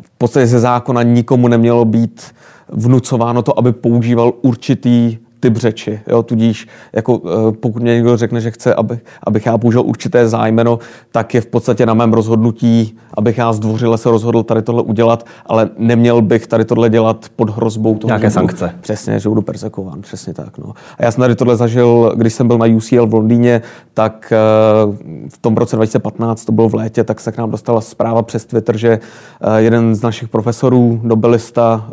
v 0.02 0.10
podstatě 0.18 0.48
ze 0.48 0.60
zákona 0.60 1.04
nikomu 1.04 1.48
nemělo 1.48 1.86
být 1.86 2.24
vnucováno 2.70 3.42
to, 3.42 3.60
aby 3.60 3.72
používal 3.72 4.34
určitý 4.42 5.18
typ 5.44 5.58
řeči. 5.58 6.00
Jo? 6.08 6.24
Tudíž 6.24 6.68
jako, 6.94 7.22
eh, 7.26 7.52
pokud 7.52 7.82
mě 7.82 7.94
někdo 7.94 8.18
řekne, 8.18 8.42
že 8.42 8.52
chce, 8.52 8.76
aby, 8.76 9.00
abych 9.24 9.46
já 9.46 9.58
použil 9.58 9.82
určité 9.82 10.28
zájmeno, 10.28 10.80
tak 11.12 11.34
je 11.34 11.42
v 11.42 11.46
podstatě 11.46 11.86
na 11.86 11.94
mém 11.94 12.14
rozhodnutí, 12.14 12.98
abych 13.14 13.38
já 13.38 13.54
zdvořile 13.54 13.98
se 13.98 14.10
rozhodl 14.10 14.44
tady 14.44 14.62
tohle 14.62 14.82
udělat, 14.82 15.26
ale 15.46 15.70
neměl 15.78 16.22
bych 16.22 16.48
tady 16.48 16.66
tohle 16.66 16.90
dělat 16.90 17.26
pod 17.36 17.50
hrozbou 17.50 17.98
toho, 17.98 18.10
Nějaké 18.10 18.32
sankce. 18.32 18.66
Budu, 18.66 18.82
přesně, 18.82 19.20
že 19.20 19.30
budu 19.30 19.42
persekován. 19.42 20.02
Přesně 20.02 20.34
tak. 20.34 20.58
No. 20.58 20.74
A 20.98 21.04
já 21.04 21.12
jsem 21.12 21.22
tady 21.22 21.36
tohle 21.36 21.56
zažil, 21.56 22.14
když 22.16 22.34
jsem 22.34 22.48
byl 22.48 22.58
na 22.58 22.66
UCL 22.66 23.08
v 23.08 23.14
Londýně, 23.14 23.62
tak 23.94 24.34
eh, 24.34 24.38
v 25.30 25.38
tom 25.38 25.58
roce 25.58 25.76
2015, 25.76 26.46
to 26.46 26.52
bylo 26.52 26.70
v 26.70 26.76
létě, 26.76 27.04
tak 27.04 27.20
se 27.20 27.32
k 27.32 27.38
nám 27.38 27.52
dostala 27.52 27.82
zpráva 27.82 28.22
přes 28.22 28.46
Twitter, 28.46 28.78
že 28.78 29.00
eh, 29.42 29.62
jeden 29.62 29.96
z 29.96 30.02
našich 30.02 30.30
profesorů, 30.30 31.00
nobelista, 31.04 31.88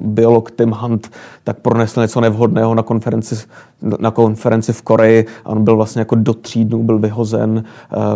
biolog 0.00 0.50
Tim 0.50 0.70
Hunt, 0.70 1.10
tak 1.44 1.56
pronesl 1.60 2.00
něco 2.00 2.20
nevhodného 2.20 2.74
na 2.74 2.82
konferenci, 2.94 3.36
na 3.98 4.10
konferenci 4.10 4.72
v 4.72 4.82
Koreji 4.82 5.26
a 5.44 5.48
on 5.48 5.64
byl 5.64 5.76
vlastně 5.76 6.00
jako 6.00 6.14
do 6.14 6.34
tří 6.34 6.64
dnů 6.64 6.82
byl 6.82 6.98
vyhozen 6.98 7.64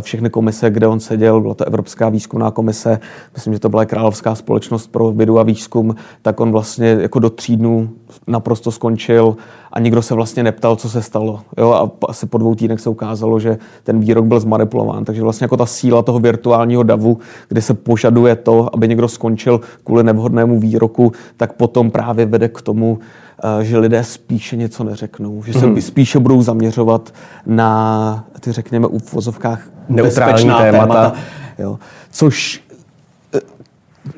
všechny 0.01 0.31
komise, 0.31 0.71
kde 0.71 0.87
on 0.87 1.01
seděl, 1.01 1.41
byla 1.41 1.55
to 1.55 1.65
Evropská 1.65 2.09
výzkumná 2.09 2.51
komise, 2.51 3.01
myslím, 3.35 3.53
že 3.53 3.61
to 3.61 3.69
byla 3.69 3.85
Královská 3.85 4.35
společnost 4.35 4.87
pro 4.87 5.13
vědu 5.13 5.39
a 5.39 5.43
výzkum, 5.43 5.95
tak 6.23 6.41
on 6.41 6.53
vlastně 6.53 6.87
jako 7.01 7.19
do 7.19 7.31
tří 7.31 7.57
dnů 7.57 7.89
naprosto 8.27 8.71
skončil 8.71 9.37
a 9.73 9.81
nikdo 9.81 10.03
se 10.03 10.15
vlastně 10.15 10.43
neptal, 10.43 10.77
co 10.77 10.89
se 10.89 11.03
stalo. 11.03 11.41
Jo? 11.59 11.73
A 11.73 12.07
asi 12.09 12.27
po 12.27 12.39
dvou 12.39 12.55
týdnech 12.55 12.81
se 12.81 12.91
ukázalo, 12.91 13.41
že 13.41 13.59
ten 13.85 14.01
výrok 14.01 14.25
byl 14.25 14.41
zmanipulován. 14.41 15.05
Takže 15.05 15.23
vlastně 15.23 15.45
jako 15.45 15.57
ta 15.57 15.67
síla 15.67 16.03
toho 16.03 16.19
virtuálního 16.19 16.83
davu, 16.83 17.19
kde 17.49 17.63
se 17.63 17.75
požaduje 17.75 18.37
to, 18.37 18.75
aby 18.75 18.89
někdo 18.89 19.09
skončil 19.09 19.61
kvůli 19.85 20.03
nevhodnému 20.03 20.61
výroku, 20.61 21.13
tak 21.37 21.53
potom 21.53 21.91
právě 21.91 22.27
vede 22.27 22.49
k 22.49 22.63
tomu, 22.63 22.99
eh, 23.01 23.28
že 23.63 23.79
lidé 23.79 24.05
spíše 24.05 24.57
něco 24.57 24.85
neřeknou, 24.85 25.43
že 25.43 25.53
se 25.53 25.67
mm. 25.67 25.81
spíše 25.81 26.19
budou 26.19 26.43
zaměřovat 26.43 27.15
na 27.47 28.25
ty, 28.41 28.53
řekněme, 28.53 28.89
v 29.05 29.13
vozovkách 29.13 29.61
neutrální 29.89 30.45
témata. 30.45 30.71
témata 30.71 31.13
jo. 31.59 31.79
Což 32.11 32.63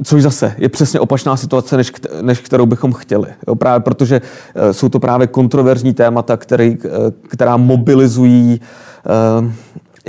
Což 0.05 0.23
zase 0.23 0.55
je 0.59 0.69
přesně 0.69 1.01
opačná 1.01 1.37
situace, 1.37 1.77
než, 1.77 1.93
než 2.23 2.39
kterou 2.41 2.67
bychom 2.67 2.93
chtěli. 2.93 3.29
Jo, 3.49 3.55
právě 3.55 3.81
protože 3.81 4.21
uh, 4.21 4.71
jsou 4.71 4.89
to 4.89 5.01
právě 5.01 5.27
kontroverzní 5.27 5.95
témata, 5.95 6.37
který, 6.37 6.79
která 7.29 7.57
mobilizují 7.57 8.61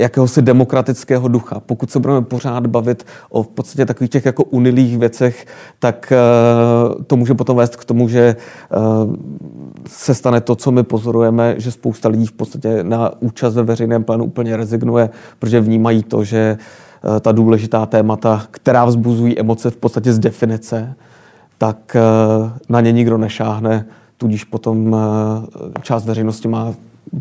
jakéhosi 0.02 0.42
demokratického 0.42 1.28
ducha. 1.28 1.60
Pokud 1.60 1.90
se 1.90 1.98
budeme 1.98 2.22
pořád 2.22 2.66
bavit 2.66 3.06
o 3.30 3.42
v 3.42 3.48
podstatě 3.48 3.86
takových 3.86 4.10
těch 4.10 4.26
jako 4.26 4.44
unilých 4.44 4.98
věcech, 4.98 5.46
tak 5.78 6.12
uh, 6.12 7.02
to 7.02 7.16
může 7.16 7.34
potom 7.34 7.56
vést 7.56 7.76
k 7.76 7.84
tomu, 7.84 8.08
že 8.08 8.36
uh, 8.76 9.14
se 9.88 10.14
stane 10.14 10.40
to, 10.40 10.56
co 10.56 10.70
my 10.70 10.82
pozorujeme, 10.82 11.54
že 11.58 11.70
spousta 11.70 12.08
lidí 12.08 12.26
v 12.26 12.32
podstatě 12.32 12.84
na 12.84 13.10
účast 13.20 13.54
ve 13.54 13.62
veřejném 13.62 14.04
plánu 14.04 14.24
úplně 14.24 14.56
rezignuje, 14.56 15.10
protože 15.38 15.60
vnímají 15.60 16.02
to, 16.02 16.24
že 16.24 16.58
Eh, 17.04 17.20
ta 17.20 17.32
důležitá 17.32 17.86
témata, 17.86 18.46
která 18.50 18.84
vzbuzují 18.84 19.38
emoce 19.38 19.70
v 19.70 19.76
podstatě 19.76 20.12
z 20.12 20.18
definice, 20.18 20.94
tak 21.58 21.96
eh, 21.96 22.00
na 22.68 22.80
ně 22.80 22.92
nikdo 22.92 23.18
nešáhne, 23.18 23.86
tudíž 24.16 24.44
potom 24.44 24.96
eh, 24.96 25.80
část 25.82 26.06
veřejnosti 26.06 26.48
má 26.48 26.74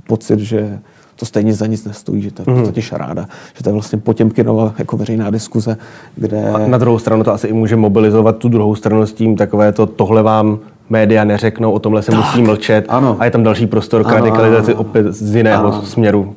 pocit, 0.08 0.40
že 0.40 0.80
to 1.22 1.26
stejně 1.26 1.54
za 1.54 1.66
nic 1.66 1.86
nestojí, 1.86 2.22
že 2.22 2.32
to 2.32 2.42
je 2.42 2.44
v 2.44 2.48
mhm. 2.48 2.58
podstatě 2.58 2.82
šaráda, 2.82 3.26
že 3.58 3.64
to 3.64 3.70
je 3.70 3.74
vlastně 3.74 4.00
Potěmkinova 4.00 4.74
jako 4.80 4.98
veřejná 4.98 5.30
diskuze, 5.30 5.78
kde... 6.16 6.50
A 6.50 6.68
na 6.68 6.78
druhou 6.78 7.00
stranu 7.00 7.24
to 7.24 7.34
asi 7.34 7.48
i 7.48 7.54
může 7.54 7.76
mobilizovat 7.76 8.38
tu 8.38 8.50
druhou 8.50 8.76
stranu 8.76 9.06
s 9.06 9.14
tím 9.14 9.36
takové 9.36 9.72
to, 9.72 9.86
tohle 9.86 10.24
vám 10.24 10.60
média 10.90 11.24
neřeknou, 11.24 11.72
o 11.72 11.80
tomhle 11.80 12.02
se 12.02 12.12
tak, 12.12 12.20
musí 12.20 12.42
mlčet 12.42 12.86
ano. 12.90 13.18
a 13.20 13.26
je 13.26 13.32
tam 13.32 13.44
další 13.44 13.68
prostor 13.68 14.04
k 14.04 14.12
radikalizaci 14.12 14.74
opět 14.74 15.14
z 15.14 15.36
jiného 15.36 15.68
ano. 15.68 15.82
směru. 15.82 16.36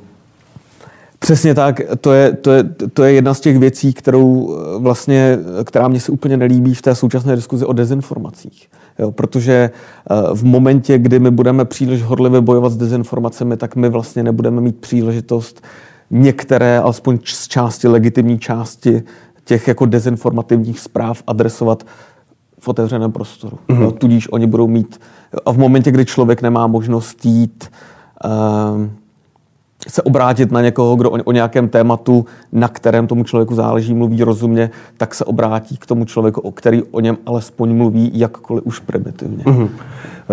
Přesně 1.19 1.55
tak, 1.55 1.81
to 2.01 2.13
je, 2.13 2.33
to, 2.33 2.53
je, 2.53 2.65
to 2.93 3.05
je 3.05 3.13
jedna 3.13 3.35
z 3.35 3.41
těch 3.41 3.59
věcí, 3.59 3.93
kterou 3.93 4.57
eh, 4.57 4.79
vlastně, 4.79 5.39
která 5.65 5.89
mě 5.89 6.01
se 6.01 6.13
úplně 6.13 6.37
nelíbí 6.37 6.75
v 6.75 6.83
té 6.83 6.95
současné 6.95 7.37
diskuzi 7.37 7.65
o 7.65 7.73
dezinformacích. 7.73 8.69
Jo, 8.99 9.11
protože 9.11 9.53
eh, 9.53 10.15
v 10.35 10.45
momentě, 10.45 10.99
kdy 10.99 11.19
my 11.19 11.31
budeme 11.31 11.65
příliš 11.65 12.03
horlivě 12.03 12.41
bojovat 12.41 12.73
s 12.73 12.77
dezinformacemi, 12.77 13.57
tak 13.57 13.77
my 13.77 13.89
vlastně 13.89 14.23
nebudeme 14.23 14.61
mít 14.61 14.77
příležitost 14.77 15.65
některé, 16.11 16.79
alespoň 16.79 17.19
z 17.25 17.49
části, 17.49 17.89
legitimní 17.89 18.39
části 18.39 19.03
těch 19.45 19.69
jako 19.69 19.87
dezinformativních 19.87 20.81
zpráv 20.81 21.23
adresovat 21.27 21.87
v 22.59 22.69
otevřeném 22.69 23.13
prostoru. 23.13 23.59
Mm-hmm. 23.69 23.83
Jo, 23.83 23.91
tudíž 23.91 24.33
oni 24.33 24.47
budou 24.47 24.67
mít, 24.67 25.01
a 25.47 25.53
v 25.53 25.59
momentě, 25.59 25.91
kdy 25.91 26.05
člověk 26.05 26.43
nemá 26.43 26.67
možnost 26.67 27.27
jít 27.27 27.71
uh, 28.25 28.87
se 29.89 30.03
obrátit 30.03 30.53
na 30.53 30.63
někoho, 30.63 30.97
kdo 30.97 31.11
o, 31.11 31.19
o 31.25 31.33
nějakém 31.33 31.69
tématu, 31.69 32.27
na 32.53 32.69
kterém 32.69 33.07
tomu 33.07 33.25
člověku 33.25 33.55
záleží, 33.55 33.95
mluví 33.95 34.23
rozumně, 34.23 34.71
tak 34.97 35.15
se 35.15 35.25
obrátí 35.25 35.77
k 35.77 35.87
tomu 35.87 36.05
člověku, 36.05 36.41
o 36.41 36.53
který 36.53 36.83
o 36.83 37.01
něm 37.01 37.17
alespoň 37.27 37.77
mluví 37.77 38.11
jakkoliv 38.15 38.67
už 38.67 38.79
primitivně. 38.79 39.45
Mm-hmm. 39.45 39.69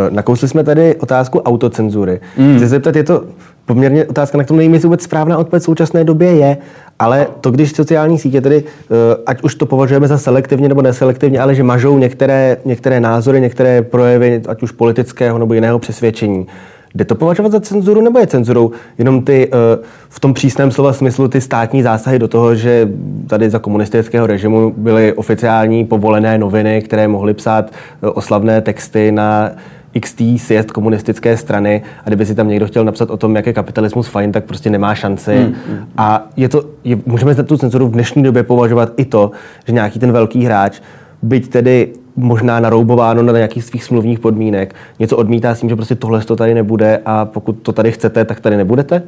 Nakousli 0.09 0.47
jsme 0.47 0.63
tady 0.63 0.95
otázku 0.95 1.39
autocenzury. 1.39 2.19
Mm. 2.37 2.57
Chci 2.57 2.67
zeptat, 2.67 2.95
je 2.95 3.03
to 3.03 3.23
poměrně 3.65 4.05
otázka, 4.05 4.37
na 4.37 4.43
kterou 4.43 4.57
nevím, 4.57 4.73
jestli 4.73 4.87
vůbec 4.87 5.03
správná 5.03 5.37
odpověď 5.37 5.63
v 5.63 5.65
současné 5.65 6.03
době 6.03 6.31
je, 6.31 6.57
ale 6.99 7.27
to, 7.41 7.51
když 7.51 7.71
sociální 7.71 8.19
sítě, 8.19 8.41
tedy 8.41 8.63
eh, 8.65 8.93
ať 9.25 9.43
už 9.43 9.55
to 9.55 9.65
považujeme 9.65 10.07
za 10.07 10.17
selektivně 10.17 10.69
nebo 10.69 10.81
neselektivně, 10.81 11.39
ale 11.39 11.55
že 11.55 11.63
mažou 11.63 11.97
některé, 11.97 12.57
některé 12.65 12.99
názory, 12.99 13.41
některé 13.41 13.81
projevy, 13.81 14.41
ať 14.47 14.63
už 14.63 14.71
politického 14.71 15.37
nebo 15.37 15.53
jiného 15.53 15.79
přesvědčení, 15.79 16.47
Jde 16.95 17.05
to 17.05 17.15
považovat 17.15 17.51
za 17.51 17.59
cenzuru 17.59 18.01
nebo 18.01 18.19
je 18.19 18.27
cenzurou 18.27 18.71
jenom 18.97 19.21
ty 19.21 19.49
eh, 19.51 19.85
v 20.09 20.19
tom 20.19 20.33
přísném 20.33 20.71
slova 20.71 20.93
smyslu 20.93 21.27
ty 21.27 21.41
státní 21.41 21.83
zásahy 21.83 22.19
do 22.19 22.27
toho, 22.27 22.55
že 22.55 22.89
tady 23.27 23.49
za 23.49 23.59
komunistického 23.59 24.27
režimu 24.27 24.73
byly 24.77 25.13
oficiální 25.13 25.85
povolené 25.85 26.37
noviny, 26.37 26.81
které 26.81 27.07
mohly 27.07 27.33
psát 27.33 27.71
eh, 27.71 28.07
oslavné 28.07 28.61
texty 28.61 29.11
na 29.11 29.51
XT 29.99 30.21
sjezd 30.37 30.71
komunistické 30.71 31.37
strany 31.37 31.81
a 32.05 32.09
kdyby 32.09 32.25
si 32.25 32.35
tam 32.35 32.47
někdo 32.47 32.67
chtěl 32.67 32.85
napsat 32.85 33.09
o 33.09 33.17
tom, 33.17 33.35
jak 33.35 33.45
je 33.45 33.53
kapitalismus 33.53 34.07
fajn, 34.07 34.31
tak 34.31 34.43
prostě 34.43 34.69
nemá 34.69 34.95
šanci. 34.95 35.35
Hmm, 35.35 35.55
hmm. 35.67 35.87
A 35.97 36.29
je 36.37 36.49
to, 36.49 36.63
je, 36.83 36.97
můžeme 37.05 37.35
tu 37.35 37.57
cenzuru 37.57 37.87
v 37.87 37.91
dnešní 37.91 38.23
době 38.23 38.43
považovat 38.43 38.93
i 38.97 39.05
to, 39.05 39.31
že 39.65 39.73
nějaký 39.73 39.99
ten 39.99 40.11
velký 40.11 40.45
hráč, 40.45 40.79
byť 41.21 41.49
tedy 41.49 41.93
možná 42.15 42.59
naroubováno 42.59 43.23
na 43.23 43.33
nějakých 43.33 43.63
svých 43.63 43.83
smluvních 43.83 44.19
podmínek, 44.19 44.75
něco 44.99 45.17
odmítá 45.17 45.55
s 45.55 45.59
tím, 45.59 45.69
že 45.69 45.75
prostě 45.75 45.95
tohle 45.95 46.21
to 46.21 46.35
tady 46.35 46.53
nebude 46.53 47.01
a 47.05 47.25
pokud 47.25 47.53
to 47.53 47.71
tady 47.71 47.91
chcete, 47.91 48.25
tak 48.25 48.39
tady 48.39 48.57
nebudete? 48.57 49.03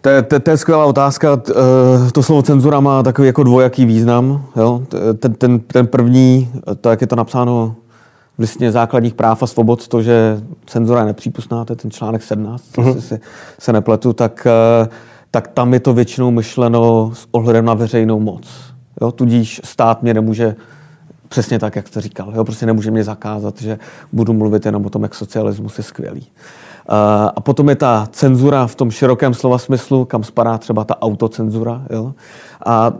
To 0.00 0.08
je, 0.10 0.22
to, 0.22 0.40
to 0.40 0.50
je 0.50 0.56
skvělá 0.56 0.84
otázka. 0.84 1.40
Eh, 1.50 2.10
to 2.12 2.22
slovo 2.22 2.42
cenzura 2.42 2.80
má 2.80 3.02
takový 3.02 3.26
jako 3.26 3.42
dvojaký 3.42 3.86
význam. 3.86 4.44
Jo? 4.56 4.82
Ten, 5.18 5.34
ten, 5.34 5.58
ten 5.58 5.86
první, 5.86 6.50
to, 6.80 6.90
jak 6.90 7.00
je 7.00 7.06
to 7.06 7.16
napsáno 7.16 7.74
v 8.36 8.40
listině 8.40 8.72
základních 8.72 9.14
práv 9.14 9.42
a 9.42 9.46
svobod, 9.46 9.88
to, 9.88 10.02
že 10.02 10.40
cenzura 10.66 11.00
je 11.00 11.06
nepřípustná, 11.06 11.64
to 11.64 11.72
je 11.72 11.76
ten 11.76 11.90
článek 11.90 12.22
17, 12.22 12.64
uh-huh. 12.76 12.98
si 12.98 13.20
se 13.58 13.72
nepletu, 13.72 14.12
tak, 14.12 14.46
eh, 14.46 14.88
tak 15.30 15.48
tam 15.48 15.74
je 15.74 15.80
to 15.80 15.94
většinou 15.94 16.30
myšleno 16.30 17.10
s 17.14 17.26
ohledem 17.30 17.64
na 17.64 17.74
veřejnou 17.74 18.20
moc. 18.20 18.48
Jo? 19.00 19.12
Tudíž 19.12 19.60
stát 19.64 20.02
mě 20.02 20.14
nemůže 20.14 20.56
Přesně 21.28 21.58
tak, 21.58 21.76
jak 21.76 21.88
jste 21.88 22.00
říkal. 22.00 22.32
Jo? 22.34 22.44
Prostě 22.44 22.66
nemůže 22.66 22.90
mě 22.90 23.04
zakázat, 23.04 23.60
že 23.60 23.78
budu 24.12 24.32
mluvit 24.32 24.66
jenom 24.66 24.86
o 24.86 24.90
tom, 24.90 25.02
jak 25.02 25.14
socialismus 25.14 25.78
je 25.78 25.84
skvělý. 25.84 26.20
Uh, 26.20 26.94
a 27.36 27.40
potom 27.40 27.68
je 27.68 27.76
ta 27.76 28.08
cenzura 28.12 28.66
v 28.66 28.74
tom 28.74 28.90
širokém 28.90 29.34
slova 29.34 29.58
smyslu, 29.58 30.04
kam 30.04 30.24
spadá 30.24 30.58
třeba 30.58 30.84
ta 30.84 31.02
autocenzura. 31.02 31.82
Jo? 31.90 32.14
A 32.66 32.92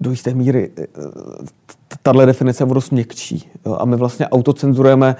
do 0.00 0.10
jisté 0.10 0.34
míry 0.34 0.70
eh, 0.78 0.86
tahle 2.02 2.26
definice 2.26 2.64
je 2.64 2.74
dost 2.74 2.90
měkčí. 2.90 3.50
Jo? 3.66 3.76
A 3.80 3.84
my 3.84 3.96
vlastně 3.96 4.28
autocenzurujeme 4.28 5.16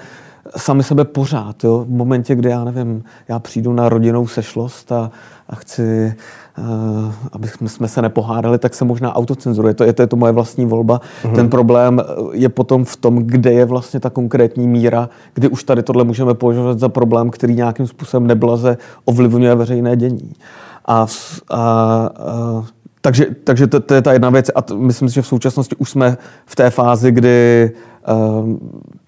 sami 0.57 0.83
sebe 0.83 1.05
pořád. 1.05 1.63
Jo? 1.63 1.85
V 1.87 1.89
momentě, 1.89 2.35
kdy 2.35 2.49
já 2.49 2.63
nevím, 2.63 3.03
já 3.27 3.39
přijdu 3.39 3.73
na 3.73 3.89
rodinnou 3.89 4.27
sešlost 4.27 4.91
a, 4.91 5.11
a 5.49 5.55
chci 5.55 6.15
Uh, 6.59 7.13
aby 7.31 7.47
jsme 7.65 7.87
se 7.87 8.01
nepohádali, 8.01 8.57
tak 8.57 8.73
se 8.73 8.85
možná 8.85 9.15
autocenzuruje. 9.15 9.73
To 9.73 9.83
je 9.83 9.93
to, 9.93 10.01
je 10.01 10.07
to 10.07 10.15
moje 10.15 10.31
vlastní 10.31 10.65
volba. 10.65 11.01
Uh-huh. 11.23 11.35
Ten 11.35 11.49
problém 11.49 12.01
eh, 12.01 12.13
je 12.31 12.49
potom 12.49 12.85
v 12.85 12.95
tom, 12.95 13.17
kde 13.17 13.51
je 13.51 13.65
vlastně 13.65 13.99
ta 13.99 14.09
konkrétní 14.09 14.67
míra, 14.67 15.09
kdy 15.33 15.47
už 15.47 15.63
tady 15.63 15.83
tohle 15.83 16.03
můžeme 16.03 16.33
považovat 16.33 16.79
za 16.79 16.89
problém, 16.89 17.29
který 17.29 17.55
nějakým 17.55 17.87
způsobem 17.87 18.27
neblaze 18.27 18.77
ovlivňuje 19.05 19.55
veřejné 19.55 19.95
dění. 19.95 20.33
A, 20.85 20.93
a, 20.95 21.05
a 21.49 22.09
takže, 23.01 23.25
takže 23.43 23.67
to, 23.67 23.79
to 23.79 23.93
je 23.93 24.01
ta 24.01 24.13
jedna 24.13 24.29
věc 24.29 24.51
a 24.55 24.61
t, 24.61 24.75
myslím 24.75 25.09
si, 25.09 25.15
že 25.15 25.21
v 25.21 25.27
současnosti 25.27 25.75
už 25.75 25.89
jsme 25.89 26.17
v 26.45 26.55
té 26.55 26.69
fázi, 26.69 27.11
kdy 27.11 27.71
uh, 28.09 28.57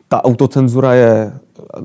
ta 0.09 0.23
autocenzura 0.23 0.93
je 0.93 1.31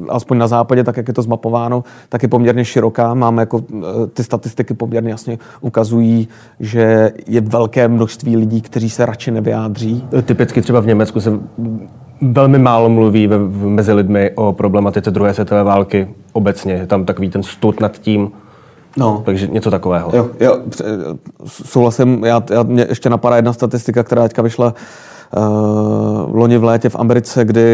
aspoň 0.08 0.38
na 0.38 0.46
západě, 0.46 0.84
tak 0.84 0.96
jak 0.96 1.08
je 1.08 1.14
to 1.14 1.22
zmapováno, 1.22 1.84
tak 2.08 2.22
je 2.22 2.28
poměrně 2.28 2.64
široká. 2.64 3.14
Máme 3.14 3.42
jako 3.42 3.60
eh, 3.72 4.06
ty 4.06 4.24
statistiky 4.24 4.74
poměrně 4.74 5.10
jasně 5.10 5.38
ukazují, 5.60 6.28
že 6.60 7.12
je 7.26 7.40
velké 7.40 7.88
množství 7.88 8.36
lidí, 8.36 8.60
kteří 8.60 8.90
se 8.90 9.06
radši 9.06 9.30
nevyjádří. 9.30 10.04
Typicky 10.22 10.62
třeba 10.62 10.80
v 10.80 10.86
Německu 10.86 11.20
se 11.20 11.38
velmi 12.20 12.58
málo 12.58 12.88
mluví 12.88 13.26
ve, 13.26 13.38
mezi 13.68 13.92
lidmi 13.92 14.30
o 14.34 14.52
problematice 14.52 15.10
druhé 15.10 15.34
světové 15.34 15.62
války 15.62 16.08
obecně. 16.32 16.72
Je 16.72 16.86
tam 16.86 17.04
takový 17.04 17.30
ten 17.30 17.42
stud 17.42 17.80
nad 17.80 17.98
tím, 17.98 18.30
No. 18.96 19.22
Takže 19.24 19.46
něco 19.46 19.70
takového. 19.70 20.10
Jo, 20.14 20.30
jo 20.40 20.58
souhlasím. 21.46 22.24
Já, 22.24 22.42
já, 22.50 22.62
mě 22.62 22.86
ještě 22.88 23.10
napadá 23.10 23.36
jedna 23.36 23.52
statistika, 23.52 24.02
která 24.02 24.22
teďka 24.22 24.42
vyšla 24.42 24.74
v 25.32 25.36
eh, 25.36 26.36
loni 26.36 26.58
v 26.58 26.64
létě 26.64 26.88
v 26.88 26.96
Americe, 26.96 27.44
kdy 27.44 27.64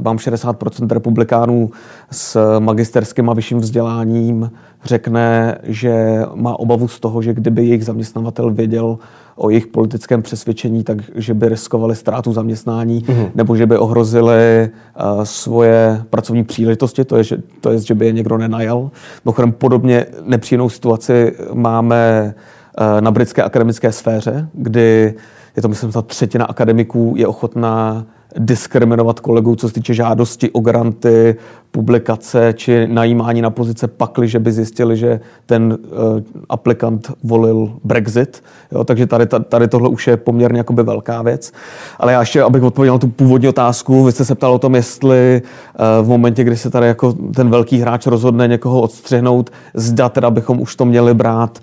vám 0.00 0.16
60% 0.16 0.92
republikánů 0.92 1.70
s 2.10 2.58
magisterským 2.58 3.30
a 3.30 3.34
vyšším 3.34 3.58
vzděláním 3.58 4.50
řekne, 4.84 5.58
že 5.62 6.22
má 6.34 6.58
obavu 6.58 6.88
z 6.88 7.00
toho, 7.00 7.22
že 7.22 7.34
kdyby 7.34 7.64
jejich 7.66 7.84
zaměstnavatel 7.84 8.50
věděl 8.50 8.98
o 9.36 9.50
jejich 9.50 9.66
politickém 9.66 10.22
přesvědčení, 10.22 10.84
takže 10.84 11.34
by 11.34 11.48
riskovali 11.48 11.96
ztrátu 11.96 12.32
zaměstnání 12.32 13.00
mm-hmm. 13.00 13.30
nebo 13.34 13.56
že 13.56 13.66
by 13.66 13.78
ohrozili 13.78 14.70
uh, 14.70 15.22
svoje 15.22 16.02
pracovní 16.10 16.44
příležitosti, 16.44 17.04
to 17.04 17.16
je, 17.16 17.24
že, 17.24 17.36
to 17.60 17.70
je, 17.70 17.78
že 17.78 17.94
by 17.94 18.06
je 18.06 18.12
někdo 18.12 18.38
nenajal. 18.38 18.90
Mimochodem 19.24 19.52
podobně 19.52 20.06
nepříjemnou 20.24 20.68
situaci 20.68 21.36
máme 21.54 22.34
uh, 22.80 23.00
na 23.00 23.10
britské 23.10 23.42
akademické 23.42 23.92
sféře, 23.92 24.48
kdy 24.52 25.14
je 25.56 25.62
to, 25.62 25.68
myslím, 25.68 25.92
ta 25.92 26.02
třetina 26.02 26.44
akademiků 26.44 27.14
je 27.16 27.26
ochotná 27.26 28.04
diskriminovat 28.38 29.20
kolegů, 29.20 29.56
co 29.56 29.68
se 29.68 29.74
týče 29.74 29.94
žádosti 29.94 30.50
o 30.50 30.60
granty, 30.60 31.36
publikace 31.70 32.52
či 32.56 32.86
najímání 32.86 33.42
na 33.42 33.50
pozice 33.50 33.88
pakli, 33.88 34.28
že 34.28 34.38
by 34.38 34.52
zjistili, 34.52 34.96
že 34.96 35.20
ten 35.46 35.78
uh, 35.82 36.20
aplikant 36.48 37.12
volil 37.24 37.72
Brexit. 37.84 38.42
Jo, 38.72 38.84
takže 38.84 39.06
tady, 39.06 39.26
tady 39.48 39.68
tohle 39.68 39.88
už 39.88 40.06
je 40.06 40.16
poměrně 40.16 40.58
jakoby 40.58 40.82
velká 40.82 41.22
věc. 41.22 41.52
Ale 41.98 42.12
já 42.12 42.20
ještě, 42.20 42.42
abych 42.42 42.62
odpověděl 42.62 42.94
na 42.94 42.98
tu 42.98 43.08
původní 43.08 43.48
otázku, 43.48 44.04
vy 44.04 44.12
jste 44.12 44.24
se 44.24 44.34
ptal 44.34 44.52
o 44.52 44.58
tom, 44.58 44.74
jestli 44.74 45.42
uh, 45.42 46.06
v 46.06 46.08
momentě, 46.08 46.44
kdy 46.44 46.56
se 46.56 46.70
tady 46.70 46.86
jako 46.86 47.12
ten 47.12 47.50
velký 47.50 47.78
hráč 47.78 48.06
rozhodne 48.06 48.48
někoho 48.48 48.80
odstřihnout, 48.80 49.50
zda 49.74 50.08
teda 50.08 50.30
bychom 50.30 50.60
už 50.60 50.76
to 50.76 50.84
měli 50.84 51.14
brát 51.14 51.58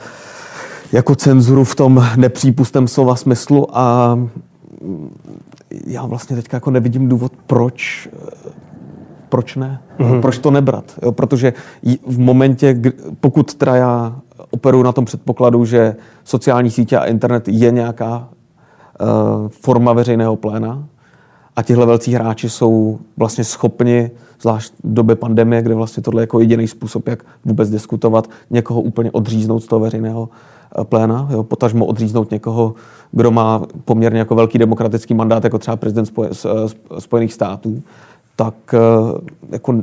jako 0.92 1.16
cenzuru 1.16 1.64
v 1.64 1.76
tom 1.76 2.06
nepřípustném 2.16 2.88
slova 2.88 3.16
smyslu 3.16 3.78
a 3.78 4.20
já 5.88 6.06
vlastně 6.06 6.36
teďka 6.36 6.58
jako 6.58 6.72
nevidím 6.72 7.10
důvod, 7.10 7.32
proč 7.48 8.10
proč 9.32 9.56
ne? 9.56 9.82
Mm-hmm. 10.00 10.22
Proč 10.22 10.38
to 10.38 10.52
nebrat? 10.52 10.86
Jo, 11.02 11.12
protože 11.12 11.54
v 12.08 12.20
momentě, 12.20 12.82
pokud 13.20 13.54
teda 13.54 13.76
já 13.76 14.16
operuji 14.52 14.84
na 14.84 14.92
tom 14.92 15.06
předpokladu, 15.06 15.66
že 15.66 15.96
sociální 16.24 16.72
sítě 16.72 16.98
a 16.98 17.06
internet 17.06 17.48
je 17.48 17.72
nějaká 17.72 18.18
uh, 18.18 19.50
forma 19.50 19.94
veřejného 19.94 20.36
pléna 20.36 20.84
a 21.56 21.64
tihle 21.64 21.86
velcí 21.86 22.14
hráči 22.14 22.50
jsou 22.50 23.00
vlastně 23.18 23.44
schopni, 23.44 24.12
zvlášť 24.42 24.74
v 24.84 24.94
době 24.94 25.16
pandemie, 25.16 25.62
kde 25.62 25.76
vlastně 25.76 26.04
tohle 26.04 26.22
je 26.22 26.24
jako 26.24 26.40
jediný 26.40 26.68
způsob, 26.68 27.08
jak 27.08 27.24
vůbec 27.46 27.70
diskutovat, 27.70 28.30
někoho 28.50 28.82
úplně 28.82 29.12
odříznout 29.12 29.64
z 29.64 29.68
toho 29.68 29.80
veřejného 29.80 30.30
pléna, 30.84 31.28
jo, 31.32 31.44
potažmo 31.44 31.86
odříznout 31.86 32.32
někoho, 32.32 32.74
kdo 33.12 33.32
má 33.32 33.62
poměrně 33.86 34.20
jako 34.20 34.36
velký 34.36 34.58
demokratický 34.58 35.14
mandát, 35.14 35.44
jako 35.44 35.58
třeba 35.58 35.78
prezident 35.78 36.06
spoje, 36.06 36.30
eh, 36.46 37.00
Spojených 37.00 37.34
států, 37.34 37.82
tak 38.36 38.56
eh, 38.74 38.80
jako 39.52 39.82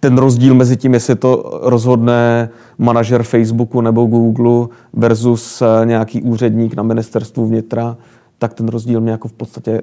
ten 0.00 0.18
rozdíl 0.18 0.54
mezi 0.54 0.76
tím, 0.76 0.94
jestli 0.94 1.16
to 1.16 1.60
rozhodne 1.62 2.48
manažer 2.78 3.22
Facebooku 3.22 3.80
nebo 3.80 4.06
Google 4.06 4.68
versus 4.92 5.62
nějaký 5.84 6.22
úředník 6.22 6.74
na 6.74 6.82
ministerstvu 6.82 7.46
vnitra, 7.46 7.96
tak 8.38 8.54
ten 8.54 8.68
rozdíl 8.68 9.00
mě 9.00 9.10
jako 9.10 9.28
v 9.28 9.32
podstatě 9.32 9.82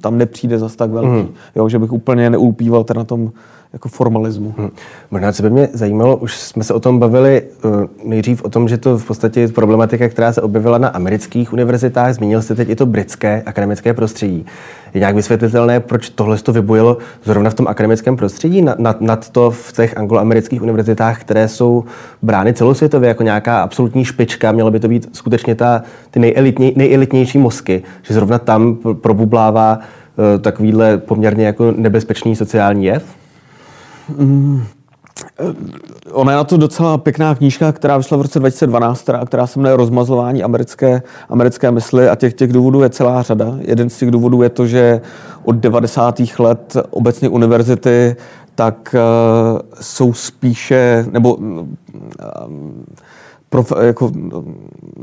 tam 0.00 0.18
nepřijde 0.18 0.58
zas 0.58 0.76
tak 0.76 0.90
velký. 0.90 1.28
Mm. 1.28 1.28
Jo, 1.56 1.68
že 1.68 1.78
bych 1.78 1.92
úplně 1.92 2.30
neulpíval 2.30 2.84
na 2.96 3.04
tom 3.04 3.32
jako 3.72 3.88
formalismu. 3.88 4.54
Hmm. 4.58 4.70
Možná, 5.10 5.32
co 5.32 5.42
by 5.42 5.50
mě 5.50 5.68
zajímalo, 5.72 6.16
už 6.16 6.36
jsme 6.36 6.64
se 6.64 6.74
o 6.74 6.80
tom 6.80 6.98
bavili 6.98 7.42
uh, 7.64 7.84
nejdřív 8.04 8.44
o 8.44 8.48
tom, 8.48 8.68
že 8.68 8.78
to 8.78 8.98
v 8.98 9.06
podstatě 9.06 9.40
je 9.40 9.48
problematika, 9.48 10.08
která 10.08 10.32
se 10.32 10.42
objevila 10.42 10.78
na 10.78 10.88
amerických 10.88 11.52
univerzitách. 11.52 12.14
Zmínil 12.14 12.42
jste 12.42 12.54
teď 12.54 12.68
i 12.68 12.76
to 12.76 12.86
britské 12.86 13.42
akademické 13.46 13.94
prostředí. 13.94 14.46
Je 14.94 14.98
nějak 14.98 15.14
vysvětlitelné, 15.14 15.80
proč 15.80 16.08
tohle 16.08 16.38
to 16.38 16.52
vybojilo 16.52 16.98
zrovna 17.24 17.50
v 17.50 17.54
tom 17.54 17.68
akademickém 17.68 18.16
prostředí, 18.16 18.62
nad, 18.62 19.00
nad 19.00 19.28
to 19.28 19.50
v 19.50 19.72
těch 19.72 19.96
angloamerických 19.96 20.62
univerzitách, 20.62 21.20
které 21.20 21.48
jsou 21.48 21.84
brány 22.22 22.54
celosvětově 22.54 23.08
jako 23.08 23.22
nějaká 23.22 23.62
absolutní 23.62 24.04
špička, 24.04 24.52
mělo 24.52 24.70
by 24.70 24.80
to 24.80 24.88
být 24.88 25.16
skutečně 25.16 25.54
ta, 25.54 25.82
ty 26.10 26.20
nejelitněj, 26.20 26.72
nejelitnější 26.76 27.38
mozky, 27.38 27.82
že 28.02 28.14
zrovna 28.14 28.38
tam 28.38 28.76
probublává 29.00 29.78
uh, 29.78 30.42
takovýhle 30.42 30.98
poměrně 30.98 31.46
jako 31.46 31.72
nebezpečný 31.76 32.36
sociální 32.36 32.84
jev? 32.84 33.19
Mm, 34.18 34.62
ona 36.12 36.32
je 36.32 36.36
na 36.36 36.44
to 36.44 36.56
docela 36.56 36.98
pěkná 36.98 37.34
knížka, 37.34 37.72
která 37.72 37.96
vyšla 37.96 38.16
v 38.16 38.22
roce 38.22 38.38
2012, 38.38 39.02
která, 39.02 39.24
která 39.24 39.46
se 39.46 39.58
jmenuje 39.58 39.76
Rozmazlování 39.76 40.42
americké, 40.42 41.02
americké 41.28 41.70
mysli 41.70 42.08
a 42.08 42.16
těch, 42.16 42.34
těch 42.34 42.52
důvodů 42.52 42.82
je 42.82 42.90
celá 42.90 43.22
řada. 43.22 43.56
Jeden 43.60 43.90
z 43.90 43.98
těch 43.98 44.10
důvodů 44.10 44.42
je 44.42 44.48
to, 44.48 44.66
že 44.66 45.00
od 45.44 45.56
90. 45.56 46.20
let 46.38 46.76
obecně 46.90 47.28
univerzity 47.28 48.16
tak 48.54 48.94
uh, 48.94 49.60
jsou 49.80 50.12
spíše, 50.12 51.06
nebo 51.10 51.34
uh, 51.34 51.66
prof, 53.50 53.72
jako, 53.80 54.12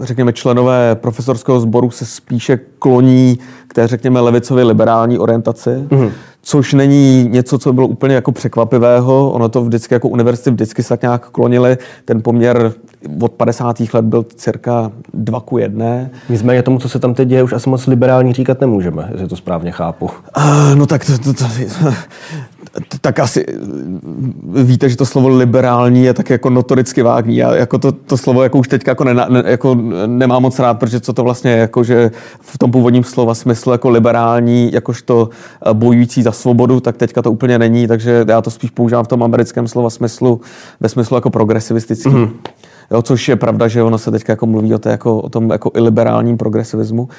řekněme, 0.02 0.34
členové 0.34 0.96
profesorského 0.96 1.60
sboru 1.60 1.92
se 1.92 2.06
spíše 2.06 2.60
kloní 2.80 3.40
k 3.68 3.74
té, 3.74 3.88
řekněme, 3.88 4.20
levicově 4.20 4.64
liberální 4.64 5.20
orientaci. 5.20 5.70
Mm-hmm 5.70 6.12
což 6.48 6.74
není 6.74 7.30
něco, 7.30 7.60
co 7.60 7.74
bylo 7.74 7.88
úplně 7.88 8.16
jako 8.16 8.32
překvapivého. 8.32 9.32
Ono 9.32 9.50
to 9.50 9.64
vždycky 9.64 9.94
jako 9.94 10.08
univerzity 10.10 10.52
vždycky 10.52 10.84
se 10.84 10.90
tak 10.90 11.02
nějak 11.02 11.30
klonili. 11.30 11.78
Ten 12.06 12.22
poměr 12.22 12.74
od 13.22 13.32
50. 13.32 13.80
let 13.94 14.06
byl 14.06 14.26
cirka 14.36 14.92
2 15.14 15.40
ku 15.40 15.58
1. 15.58 15.86
Nicméně 16.30 16.64
tomu, 16.64 16.80
co 16.80 16.90
se 16.90 17.00
tam 17.00 17.14
teď 17.14 17.28
děje, 17.28 17.44
už 17.44 17.54
asi 17.54 17.70
moc 17.70 17.88
liberální 17.88 18.34
říkat 18.34 18.62
nemůžeme, 18.62 19.10
jestli 19.12 19.28
to 19.28 19.36
správně 19.36 19.72
chápu. 19.72 20.06
Uh, 20.06 20.76
no 20.76 20.86
tak 20.86 21.06
to, 21.06 21.18
to, 21.18 21.34
to, 21.34 21.46
tak 23.02 23.20
asi 23.20 23.46
víte, 24.64 24.90
že 24.90 24.98
to 24.98 25.06
slovo 25.06 25.28
liberální 25.28 26.04
je 26.04 26.14
tak 26.14 26.30
jako 26.30 26.50
notoricky 26.50 27.02
vágní. 27.02 27.38
Já 27.38 27.56
jako 27.56 27.78
to, 27.78 27.92
to 27.92 28.18
slovo 28.18 28.44
jako 28.44 28.58
už 28.58 28.68
teď 28.68 28.88
jako, 28.88 29.04
ne, 29.04 29.14
ne, 29.14 29.44
jako 29.46 29.76
nemám 30.06 30.42
moc 30.42 30.60
rád, 30.60 30.74
protože 30.74 31.00
co 31.00 31.14
to 31.14 31.24
vlastně 31.24 31.52
je, 31.52 31.58
jako, 31.58 31.84
že 31.84 32.12
v 32.42 32.58
tom 32.58 32.72
původním 32.72 33.04
slova 33.04 33.36
smyslu 33.36 33.72
jako 33.72 33.90
liberální, 33.90 34.74
jakožto 34.74 35.30
eh, 35.66 35.74
bojující 35.74 36.24
za 36.24 36.32
svobodu, 36.32 36.80
tak 36.80 36.98
teďka 36.98 37.22
to 37.22 37.32
úplně 37.32 37.60
není, 37.60 37.88
takže 37.88 38.26
já 38.28 38.42
to 38.42 38.52
spíš 38.52 38.70
používám 38.70 39.06
v 39.06 39.08
tom 39.08 39.24
americkém 39.24 39.68
slova 39.68 39.90
smyslu, 39.90 40.42
ve 40.80 40.90
smyslu 40.90 41.18
jako 41.18 41.30
progresivistický. 41.30 42.10
Mm-hmm. 42.10 42.30
Jo, 42.92 43.02
což 43.02 43.30
je 43.30 43.36
pravda, 43.36 43.68
že 43.68 43.84
ono 43.84 43.98
se 43.98 44.12
teďka 44.12 44.34
jako 44.34 44.46
mluví 44.46 44.74
o, 44.74 44.80
té, 44.80 44.90
jako, 44.90 45.20
o 45.20 45.30
tom 45.30 45.50
jako 45.50 45.72
iliberálním 45.76 46.38
progresivismu. 46.38 47.10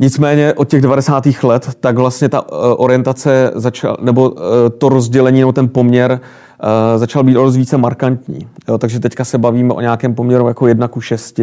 Nicméně 0.00 0.54
od 0.54 0.68
těch 0.68 0.82
90. 0.82 1.24
let 1.42 1.70
tak 1.80 1.96
vlastně 1.96 2.28
ta 2.28 2.40
uh, 2.40 2.58
orientace 2.76 3.52
začala, 3.54 3.96
nebo 4.00 4.30
uh, 4.30 4.38
to 4.78 4.88
rozdělení 4.88 5.40
nebo 5.40 5.52
ten 5.52 5.68
poměr 5.68 6.12
uh, 6.12 6.98
začal 6.98 7.22
být 7.24 7.36
o 7.36 7.50
více 7.50 7.76
markantní. 7.76 8.46
Jo, 8.68 8.78
takže 8.78 9.00
teďka 9.00 9.24
se 9.24 9.38
bavíme 9.38 9.74
o 9.74 9.80
nějakém 9.80 10.14
poměru 10.14 10.48
jako 10.48 10.66
1 10.66 10.88
ku 10.88 11.00
6 11.00 11.40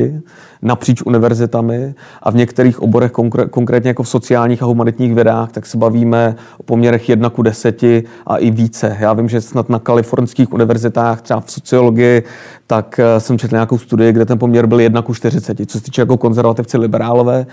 napříč 0.61 1.01
univerzitami 1.01 1.95
a 2.23 2.31
v 2.31 2.35
některých 2.35 2.81
oborech, 2.81 3.11
konkr- 3.11 3.49
konkrétně 3.49 3.87
jako 3.87 4.03
v 4.03 4.09
sociálních 4.09 4.63
a 4.63 4.65
humanitních 4.65 5.15
vědách, 5.15 5.51
tak 5.51 5.65
se 5.65 5.77
bavíme 5.77 6.35
o 6.57 6.63
poměrech 6.63 7.09
1 7.09 7.29
ku 7.29 7.41
10 7.41 7.83
a 8.27 8.37
i 8.37 8.51
více. 8.51 8.97
Já 8.99 9.13
vím, 9.13 9.29
že 9.29 9.41
snad 9.41 9.69
na 9.69 9.79
kalifornských 9.79 10.53
univerzitách, 10.53 11.21
třeba 11.21 11.39
v 11.39 11.51
sociologii, 11.51 12.23
tak 12.67 12.99
jsem 13.17 13.37
četl 13.37 13.55
nějakou 13.55 13.77
studii, 13.77 14.11
kde 14.11 14.25
ten 14.25 14.39
poměr 14.39 14.67
byl 14.67 14.79
1 14.79 15.01
ku 15.01 15.13
40, 15.13 15.57
co 15.67 15.77
se 15.77 15.83
týče 15.83 16.01
jako 16.01 16.17
konzervativci 16.17 16.77
liberálové. 16.77 17.45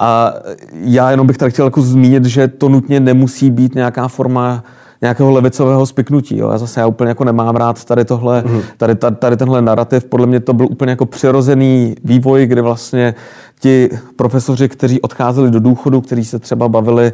A 0.00 0.34
já 0.72 1.10
jenom 1.10 1.26
bych 1.26 1.38
tady 1.38 1.50
chtěl 1.50 1.64
jako 1.64 1.82
zmínit, 1.82 2.24
že 2.24 2.48
to 2.48 2.68
nutně 2.68 3.00
nemusí 3.00 3.50
být 3.50 3.74
nějaká 3.74 4.08
forma 4.08 4.64
nějakého 5.02 5.30
levicového 5.30 5.86
spiknutí. 5.86 6.38
Jo. 6.38 6.50
Já 6.50 6.58
zase 6.58 6.80
já 6.80 6.86
úplně 6.86 7.08
jako 7.08 7.24
nemám 7.24 7.56
rád 7.56 7.84
tady 7.84 8.04
tohle, 8.04 8.44
mm. 8.46 8.60
tady, 8.76 8.94
tady, 8.94 9.16
tady 9.16 9.36
tenhle 9.36 9.62
narrativ. 9.62 10.04
Podle 10.04 10.26
mě 10.26 10.40
to 10.40 10.52
byl 10.52 10.66
úplně 10.70 10.90
jako 10.90 11.06
přirozený 11.06 11.94
vývoj, 12.04 12.46
kdy 12.46 12.60
vlastně 12.60 13.14
ti 13.60 13.90
profesoři, 14.16 14.68
kteří 14.68 15.00
odcházeli 15.00 15.50
do 15.50 15.60
důchodu, 15.60 16.00
kteří 16.00 16.24
se 16.24 16.38
třeba 16.38 16.68
bavili 16.68 17.12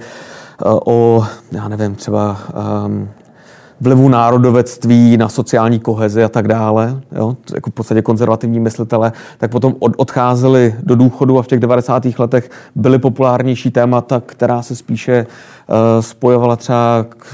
uh, 0.66 0.78
o, 0.86 1.26
já 1.52 1.68
nevím, 1.68 1.94
třeba 1.94 2.36
um, 2.86 3.08
vlivu 3.82 4.08
národovectví 4.08 5.16
na 5.16 5.28
sociální 5.28 5.80
kohezi 5.80 6.24
a 6.24 6.28
tak 6.28 6.48
dále, 6.48 7.00
jo, 7.16 7.36
jako 7.54 7.70
v 7.70 7.74
podstatě 7.74 8.02
konzervativní 8.02 8.60
myslitele, 8.60 9.12
tak 9.38 9.50
potom 9.50 9.74
od, 9.78 9.92
odcházeli 9.96 10.74
do 10.82 10.96
důchodu 10.96 11.38
a 11.38 11.42
v 11.42 11.46
těch 11.46 11.60
90. 11.60 12.06
letech 12.18 12.50
byly 12.74 12.98
populárnější 12.98 13.70
témata, 13.70 14.22
která 14.26 14.62
se 14.62 14.76
spíše 14.76 15.26
uh, 15.26 15.76
spojovala 16.00 16.56
třeba 16.56 17.06
k, 17.08 17.26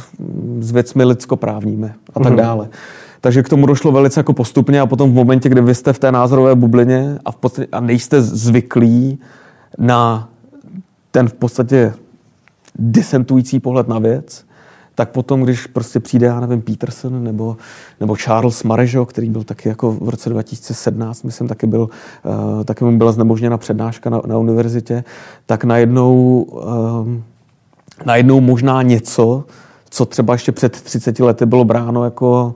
s 0.60 0.70
věcmi 0.70 1.04
lidskoprávními 1.04 1.92
a 2.14 2.20
tak 2.20 2.32
mm-hmm. 2.32 2.36
dále. 2.36 2.68
Takže 3.20 3.42
k 3.42 3.48
tomu 3.48 3.66
došlo 3.66 3.92
velice 3.92 4.20
jako 4.20 4.32
postupně 4.32 4.80
a 4.80 4.86
potom 4.86 5.10
v 5.10 5.14
momentě, 5.14 5.48
kdy 5.48 5.60
vy 5.60 5.74
jste 5.74 5.92
v 5.92 5.98
té 5.98 6.12
názorové 6.12 6.54
bublině 6.54 7.18
a, 7.24 7.32
v 7.32 7.36
podstatě, 7.36 7.68
a 7.72 7.80
nejste 7.80 8.22
zvyklí 8.22 9.18
na 9.78 10.28
ten 11.10 11.28
v 11.28 11.32
podstatě 11.32 11.94
disentující 12.78 13.60
pohled 13.60 13.88
na 13.88 13.98
věc, 13.98 14.47
tak 14.98 15.10
potom, 15.10 15.42
když 15.42 15.66
prostě 15.66 16.00
přijde, 16.00 16.26
já 16.26 16.40
nevím, 16.40 16.62
Peterson 16.62 17.24
nebo, 17.24 17.56
nebo 18.00 18.16
Charles 18.16 18.62
Marejo, 18.62 19.06
který 19.06 19.30
byl 19.30 19.44
taky 19.44 19.68
jako 19.68 19.92
v 19.92 20.08
roce 20.08 20.30
2017, 20.30 21.22
myslím, 21.22 21.48
taky, 21.48 21.66
byl, 21.66 21.80
uh, 21.80 22.64
taky 22.64 22.84
mu 22.84 22.98
byla 22.98 23.12
znemožněna 23.12 23.58
přednáška 23.58 24.10
na, 24.10 24.20
na 24.26 24.38
univerzitě, 24.38 25.04
tak 25.46 25.64
najednou, 25.64 26.42
uh, 26.42 27.08
najednou 28.06 28.40
možná 28.40 28.82
něco, 28.82 29.44
co 29.90 30.06
třeba 30.06 30.32
ještě 30.32 30.52
před 30.52 30.80
30 30.80 31.20
lety 31.20 31.46
bylo 31.46 31.64
bráno 31.64 32.04
jako 32.04 32.54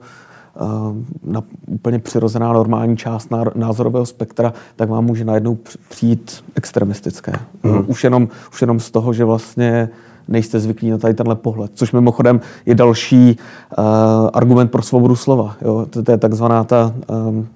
na 1.23 1.43
úplně 1.67 1.99
přirozená 1.99 2.53
normální 2.53 2.97
část 2.97 3.29
názorového 3.55 4.05
spektra, 4.05 4.53
tak 4.75 4.89
vám 4.89 5.05
může 5.05 5.25
najednou 5.25 5.57
přijít 5.89 6.43
extremistické. 6.55 7.33
Mm. 7.63 7.83
Už, 7.87 8.03
jenom, 8.03 8.27
už 8.51 8.61
jenom 8.61 8.79
z 8.79 8.91
toho, 8.91 9.13
že 9.13 9.25
vlastně 9.25 9.89
nejste 10.27 10.59
zvyklí 10.59 10.91
na 10.91 10.97
tady 10.97 11.13
tenhle 11.13 11.35
pohled. 11.35 11.71
Což 11.75 11.91
mimochodem 11.91 12.41
je 12.65 12.75
další 12.75 13.37
uh, 13.77 13.85
argument 14.33 14.71
pro 14.71 14.81
svobodu 14.81 15.15
slova. 15.15 15.55
Jo? 15.61 15.85
To, 15.89 16.03
to 16.03 16.11
je 16.11 16.17
takzvaná 16.17 16.63
ta, 16.63 16.93
um, 17.07 17.47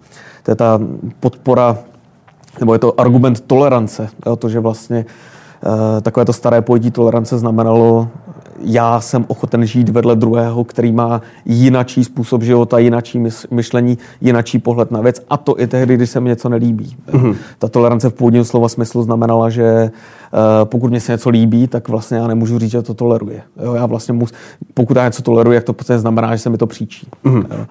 to 0.43 0.51
je 0.51 0.55
ta 0.55 0.79
podpora, 1.19 1.77
nebo 2.59 2.73
je 2.73 2.79
to 2.79 2.99
argument 2.99 3.41
tolerance. 3.41 4.09
Jo? 4.25 4.35
To, 4.35 4.49
že 4.49 4.59
vlastně 4.59 5.05
uh, 5.65 6.01
takové 6.01 6.25
to 6.25 6.33
staré 6.33 6.61
pojetí 6.61 6.91
tolerance 6.91 7.37
znamenalo 7.37 8.07
já 8.59 9.01
jsem 9.01 9.25
ochoten 9.27 9.65
žít 9.65 9.89
vedle 9.89 10.15
druhého, 10.15 10.63
který 10.63 10.91
má 10.91 11.21
jinačí 11.45 12.03
způsob 12.03 12.43
života, 12.43 12.77
jinačí 12.77 13.23
myšlení, 13.51 13.97
jinačí 14.21 14.59
pohled 14.59 14.91
na 14.91 15.01
věc 15.01 15.21
a 15.29 15.37
to 15.37 15.59
i 15.59 15.67
tehdy, 15.67 15.95
když 15.95 16.09
se 16.09 16.19
mi 16.19 16.29
něco 16.29 16.49
nelíbí. 16.49 16.97
Mm-hmm. 17.11 17.35
Ta 17.59 17.67
tolerance 17.67 18.09
v 18.09 18.13
původním 18.13 18.43
slova 18.43 18.69
smyslu 18.69 19.03
znamenala, 19.03 19.49
že 19.49 19.83
uh, 19.83 20.39
pokud 20.63 20.89
mě 20.89 20.99
se 20.99 21.11
něco 21.11 21.29
líbí, 21.29 21.67
tak 21.67 21.89
vlastně 21.89 22.17
já 22.17 22.27
nemůžu 22.27 22.59
říct, 22.59 22.71
že 22.71 22.81
to 22.81 22.93
toleruje. 22.93 23.41
Jo, 23.63 23.73
já 23.73 23.85
vlastně 23.85 24.13
mus, 24.13 24.33
pokud 24.73 24.97
já 24.97 25.05
něco 25.05 25.21
toleruji, 25.21 25.57
tak 25.57 25.63
to 25.63 25.73
prostě 25.73 25.99
znamená, 25.99 26.35
že 26.35 26.41
se 26.41 26.49
mi 26.49 26.57
to 26.57 26.67
příčí. 26.67 27.07
Mm-hmm. 27.25 27.45
Jo. 27.57 27.65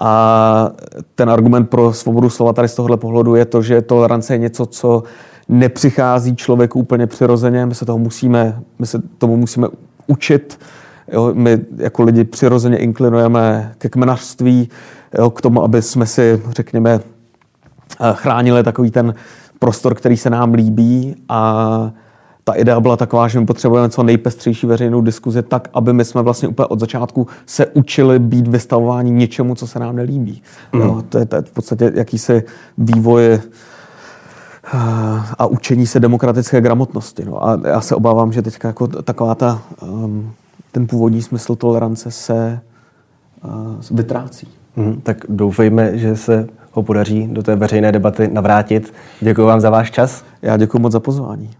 A 0.00 0.70
ten 1.14 1.30
argument 1.30 1.70
pro 1.70 1.92
svobodu 1.92 2.30
slova 2.30 2.52
tady 2.52 2.68
z 2.68 2.74
tohohle 2.74 2.96
pohledu 2.96 3.34
je 3.34 3.44
to, 3.44 3.62
že 3.62 3.82
tolerance 3.82 4.34
je 4.34 4.38
něco, 4.38 4.66
co 4.66 5.02
nepřichází 5.48 6.36
člověku 6.36 6.78
úplně 6.78 7.06
přirozeně, 7.06 7.66
my 7.66 7.74
se 7.74 7.84
toho 7.84 7.98
musíme, 7.98 8.60
my 8.78 8.86
se 8.86 9.02
tomu 9.18 9.36
musíme 9.36 9.68
učit. 10.10 10.58
Jo, 11.12 11.30
my 11.34 11.58
jako 11.76 12.02
lidi 12.02 12.24
přirozeně 12.24 12.76
inklinujeme 12.78 13.74
ke 13.78 13.88
kmenařství, 13.88 14.68
jo, 15.18 15.30
k 15.30 15.40
tomu, 15.40 15.62
aby 15.62 15.82
jsme 15.82 16.06
si, 16.06 16.42
řekněme, 16.50 17.00
eh, 18.00 18.12
chránili 18.14 18.62
takový 18.62 18.90
ten 18.90 19.14
prostor, 19.58 19.94
který 19.94 20.16
se 20.16 20.30
nám 20.30 20.54
líbí 20.54 21.16
a 21.28 21.92
ta 22.44 22.52
idea 22.52 22.80
byla 22.80 22.96
taková, 22.96 23.28
že 23.28 23.40
my 23.40 23.46
potřebujeme 23.46 23.88
co 23.88 24.02
nejpestřejší 24.02 24.66
veřejnou 24.66 25.00
diskuzi 25.00 25.42
tak, 25.42 25.68
aby 25.74 25.92
my 25.92 26.04
jsme 26.04 26.22
vlastně 26.22 26.48
úplně 26.48 26.66
od 26.66 26.80
začátku 26.80 27.26
se 27.46 27.66
učili 27.66 28.18
být 28.18 28.48
vystavováni 28.48 29.10
něčemu, 29.10 29.54
co 29.54 29.66
se 29.66 29.78
nám 29.78 29.96
nelíbí. 29.96 30.42
Mm. 30.72 30.80
Jo, 30.80 31.02
to, 31.08 31.18
je, 31.18 31.26
to 31.26 31.36
je 31.36 31.42
v 31.42 31.50
podstatě 31.50 31.92
jakýsi 31.94 32.42
vývoj 32.78 33.40
a 35.38 35.46
učení 35.46 35.86
se 35.86 36.00
demokratické 36.00 36.60
gramotnosti. 36.60 37.24
No. 37.24 37.46
A 37.46 37.60
já 37.68 37.80
se 37.80 37.94
obávám, 37.94 38.32
že 38.32 38.42
teďka 38.42 38.68
jako 38.68 38.86
taková 38.86 39.34
ta, 39.34 39.62
um, 39.82 40.32
ten 40.72 40.86
původní 40.86 41.22
smysl 41.22 41.56
tolerance 41.56 42.10
se 42.10 42.60
uh, 43.44 43.96
vytrácí. 43.96 44.48
Hmm, 44.76 45.00
tak 45.00 45.24
doufejme, 45.28 45.98
že 45.98 46.16
se 46.16 46.48
ho 46.72 46.82
podaří 46.82 47.28
do 47.32 47.42
té 47.42 47.56
veřejné 47.56 47.92
debaty 47.92 48.28
navrátit. 48.28 48.94
Děkuji 49.20 49.46
vám 49.46 49.60
za 49.60 49.70
váš 49.70 49.90
čas. 49.90 50.24
Já 50.42 50.56
děkuji 50.56 50.78
moc 50.78 50.92
za 50.92 51.00
pozvání. 51.00 51.50